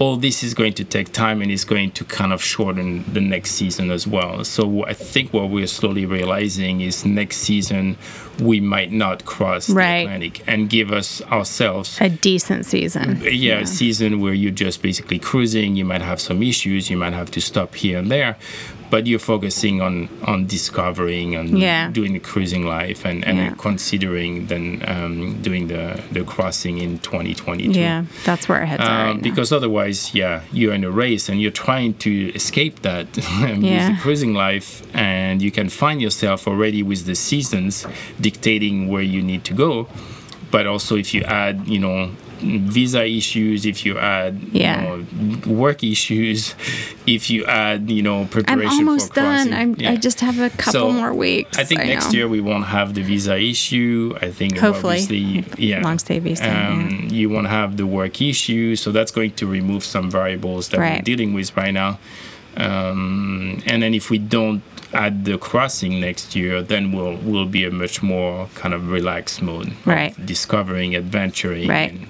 All 0.00 0.16
this 0.16 0.44
is 0.44 0.54
going 0.54 0.74
to 0.74 0.84
take 0.84 1.12
time 1.12 1.42
and 1.42 1.50
it's 1.50 1.64
going 1.64 1.90
to 1.92 2.04
kind 2.04 2.32
of 2.32 2.40
shorten 2.40 3.04
the 3.12 3.20
next 3.20 3.50
season 3.52 3.90
as 3.90 4.06
well. 4.06 4.44
So 4.44 4.84
I 4.84 4.94
think 4.94 5.32
what 5.32 5.50
we're 5.50 5.66
slowly 5.66 6.06
realizing 6.06 6.80
is 6.82 7.04
next 7.04 7.38
season 7.38 7.96
we 8.38 8.60
might 8.60 8.92
not 8.92 9.24
cross 9.24 9.68
Right. 9.68 9.98
the 9.98 10.04
Atlantic 10.04 10.42
and 10.46 10.70
give 10.70 10.92
us 10.92 11.20
ourselves 11.22 11.98
a 12.00 12.08
decent 12.08 12.64
season 12.66 13.20
yeah, 13.22 13.58
a 13.58 13.66
season 13.66 14.20
where 14.20 14.32
you're 14.32 14.52
just 14.52 14.80
basically 14.82 15.18
cruising. 15.18 15.74
You 15.74 15.84
might 15.84 16.02
have 16.02 16.20
some 16.20 16.42
issues. 16.44 16.88
You 16.90 16.96
might 16.96 17.14
have 17.14 17.32
to 17.32 17.40
stop 17.40 17.74
here 17.74 17.98
and 17.98 18.08
there, 18.10 18.36
but 18.90 19.06
you're 19.06 19.18
focusing 19.18 19.80
on 19.82 20.08
on 20.24 20.46
discovering 20.46 21.34
and 21.34 21.58
Yeah. 21.58 21.90
doing 21.90 22.12
the 22.14 22.20
cruising 22.20 22.64
life 22.66 23.04
and, 23.04 23.24
and 23.26 23.36
Yeah. 23.38 23.54
considering 23.58 24.46
then 24.46 24.82
um, 24.86 25.42
doing 25.42 25.68
the 25.68 26.00
the 26.12 26.22
crossing 26.24 26.78
in 26.78 26.98
2022. 26.98 27.78
yeah 27.78 28.04
that's 28.24 28.48
where 28.48 28.58
our 28.60 28.66
heads 28.66 28.82
are 28.82 29.08
Um, 29.08 29.14
right 29.16 29.22
because 29.22 29.52
otherwise, 29.52 29.98
yeah, 30.14 30.40
you're 30.52 30.74
in 30.74 30.84
a 30.84 30.90
race 30.90 31.28
and 31.28 31.40
you're 31.40 31.58
trying 31.66 31.94
to 32.06 32.10
escape 32.34 32.74
that 32.82 33.06
with 33.16 33.62
Yeah. 33.64 33.88
the 33.90 33.96
cruising 34.02 34.34
life, 34.34 34.82
and 34.94 35.42
you 35.42 35.50
can 35.50 35.68
find 35.68 36.00
yourself 36.00 36.46
already 36.48 36.82
with 36.82 37.04
the 37.06 37.14
seasons 37.14 37.86
dictating 38.20 38.88
where 38.88 39.02
you 39.14 39.22
need 39.22 39.42
to 39.44 39.54
go. 39.54 39.86
But 40.50 40.66
also, 40.66 40.96
if 40.96 41.12
you 41.14 41.22
add, 41.24 41.56
you 41.66 41.78
know, 41.78 42.10
visa 42.40 43.04
issues, 43.06 43.66
if 43.66 43.84
you 43.84 43.98
add, 43.98 44.40
Yeah. 44.52 44.80
you 44.98 45.06
know, 45.06 45.52
work 45.52 45.82
issues, 45.84 46.54
if 47.06 47.30
you 47.30 47.44
add, 47.46 47.90
you 47.90 48.02
know, 48.02 48.26
preparation. 48.30 48.70
I'm 48.70 48.88
almost 48.88 49.08
for 49.08 49.14
done. 49.16 49.48
crossing. 49.48 49.52
I'm, 49.54 49.74
yeah. 49.78 49.90
I 49.92 49.96
just 49.96 50.20
have 50.20 50.38
a 50.38 50.50
couple 50.50 50.72
So, 50.72 50.90
more 50.92 51.12
weeks. 51.14 51.58
I 51.58 51.64
think 51.64 51.84
next 51.84 52.06
know. 52.12 52.18
year 52.18 52.28
we 52.28 52.40
won't 52.40 52.66
have 52.66 52.94
the 52.94 53.02
visa 53.02 53.36
issue. 53.38 54.16
I 54.22 54.30
think 54.30 54.58
Hopefully. 54.58 55.00
obviously, 55.00 55.44
yeah, 55.58 55.80
Long 55.82 55.98
stay 55.98 56.18
visa, 56.18 56.48
Um, 56.48 57.08
You 57.10 57.28
won't 57.30 57.48
have 57.48 57.76
the 57.76 57.86
work 57.86 58.20
issue, 58.22 58.76
so 58.76 58.92
that's 58.92 59.10
going 59.10 59.32
to 59.32 59.46
remove 59.46 59.82
some 59.84 60.10
variables 60.10 60.68
that 60.68 60.78
we're 60.80 61.02
dealing 61.02 61.32
with 61.34 61.56
right 61.56 61.72
now. 61.74 61.98
Um, 62.56 63.62
and 63.66 63.82
then 63.82 63.94
if 63.94 64.10
we 64.10 64.18
don't 64.18 64.62
add 64.92 65.24
the 65.24 65.38
crossing 65.38 66.00
next 66.00 66.34
year, 66.34 66.62
then 66.62 66.92
we'll 66.92 67.16
we'll 67.22 67.46
be 67.46 67.64
a 67.64 67.70
much 67.70 68.02
more 68.02 68.48
kind 68.54 68.74
of 68.74 68.90
relaxed 68.90 69.42
mode, 69.42 69.72
Right. 69.84 70.12
discovering, 70.24 70.96
adventuring, 70.96 71.68
Right. 71.68 71.92
and- 71.92 72.06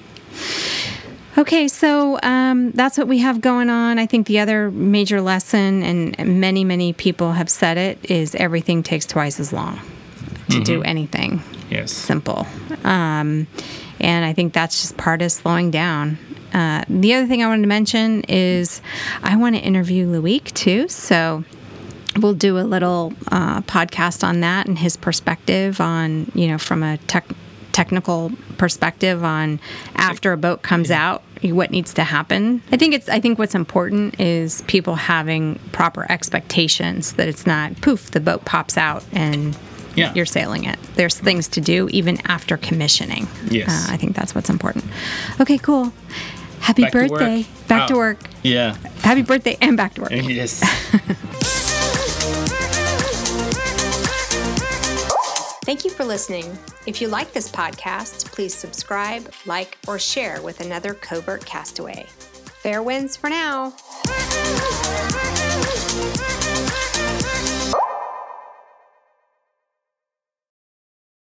Okay, 1.37 1.69
so 1.69 2.19
um, 2.23 2.73
that's 2.73 2.99
what 2.99 3.07
we 3.07 3.19
have 3.19 3.41
going 3.41 3.71
on. 3.71 3.99
I 3.99 4.07
think 4.07 4.27
the 4.27 4.41
other 4.41 4.73
major 4.73 5.21
lesson, 5.21 5.85
and 5.85 6.41
many, 6.41 6.65
many 6.65 6.93
people 6.93 7.33
have 7.33 7.49
said 7.49 7.79
it, 7.79 8.11
is 8.11 8.35
everything 8.35 8.83
takes 8.83 9.07
twice 9.07 9.39
as 9.39 9.53
long 9.53 9.79
to 10.51 10.65
do 10.65 10.83
anything 10.83 11.43
yes, 11.71 11.93
simple. 11.93 12.47
Um, 12.85 13.47
and 14.01 14.25
I 14.25 14.33
think 14.33 14.53
that's 14.53 14.81
just 14.81 14.97
part 14.97 15.23
of 15.23 15.33
slowing 15.33 15.71
down. 15.71 16.19
Uh, 16.53 16.85
the 16.89 17.15
other 17.15 17.27
thing 17.27 17.43
I 17.43 17.49
wanted 17.49 17.63
to 17.63 17.69
mention 17.69 18.23
is 18.23 18.81
I 19.23 19.37
want 19.37 19.57
to 19.57 19.61
interview 19.61 20.07
Luik 20.07 20.53
too. 20.55 20.89
So 20.89 21.45
we'll 22.17 22.35
do 22.35 22.59
a 22.59 22.63
little 22.63 23.13
uh, 23.31 23.61
podcast 23.63 24.27
on 24.27 24.41
that 24.41 24.67
and 24.67 24.79
his 24.79 24.97
perspective 24.97 25.81
on, 25.81 26.31
you 26.35 26.49
know, 26.49 26.59
from 26.59 26.83
a 26.83 26.97
tech 26.99 27.27
technical 27.79 28.33
perspective 28.57 29.23
on 29.23 29.61
after 29.95 30.33
a 30.33 30.37
boat 30.37 30.63
comes 30.63 30.91
out 30.91 31.23
what 31.45 31.71
needs 31.71 31.95
to 31.95 32.03
happen. 32.03 32.61
I 32.73 32.77
think 32.77 32.93
it's 32.93 33.09
i 33.09 33.21
think 33.21 33.39
what's 33.39 33.55
important 33.55 34.19
is 34.21 34.63
people 34.63 34.97
having 34.97 35.61
proper 35.71 36.05
expectations 36.11 37.13
that 37.13 37.29
it's 37.29 37.47
not 37.47 37.81
poof 37.81 38.11
the 38.11 38.19
boat 38.19 38.45
pops 38.45 38.77
out 38.77 39.05
and 39.13 39.57
Yeah. 39.95 40.13
you're 40.15 40.27
sailing 40.27 40.65
it. 40.65 40.79
There's 40.97 41.17
things 41.29 41.47
to 41.49 41.61
do 41.61 41.89
even 41.91 42.19
after 42.27 42.57
commissioning. 42.57 43.29
Yes. 43.49 43.69
uh, 43.71 43.95
i 43.95 43.97
think 43.97 44.17
that's 44.17 44.35
what's 44.35 44.51
important. 44.51 44.85
Okay 45.41 45.59
cool. 45.59 45.93
Happy 46.59 46.83
Back 46.83 46.93
to 46.93 46.99
birthday. 46.99 47.47
Back 47.69 47.87
to 47.89 47.95
Oh. 47.95 47.99
work. 47.99 48.19
Yeah, 48.43 48.77
happy 49.03 49.23
birthday 49.23 49.57
and 49.61 49.77
back 49.77 49.95
to 49.95 50.01
work. 50.03 50.11
Yes. 50.41 50.53
Thank 55.69 55.85
you 55.85 55.91
for 55.91 56.03
listening. 56.03 56.57
If 56.87 57.03
you 57.03 57.09
like 57.09 57.35
this 57.35 57.53
podcast, 57.53 58.33
please 58.33 58.55
subscribe, 58.55 59.31
like, 59.45 59.77
or 59.87 59.99
share 59.99 60.41
with 60.41 60.61
another 60.61 60.95
covert 60.95 61.45
castaway. 61.45 62.07
Fair 62.09 62.83
winds 62.83 63.19
for 63.19 63.29
now. 63.29 63.75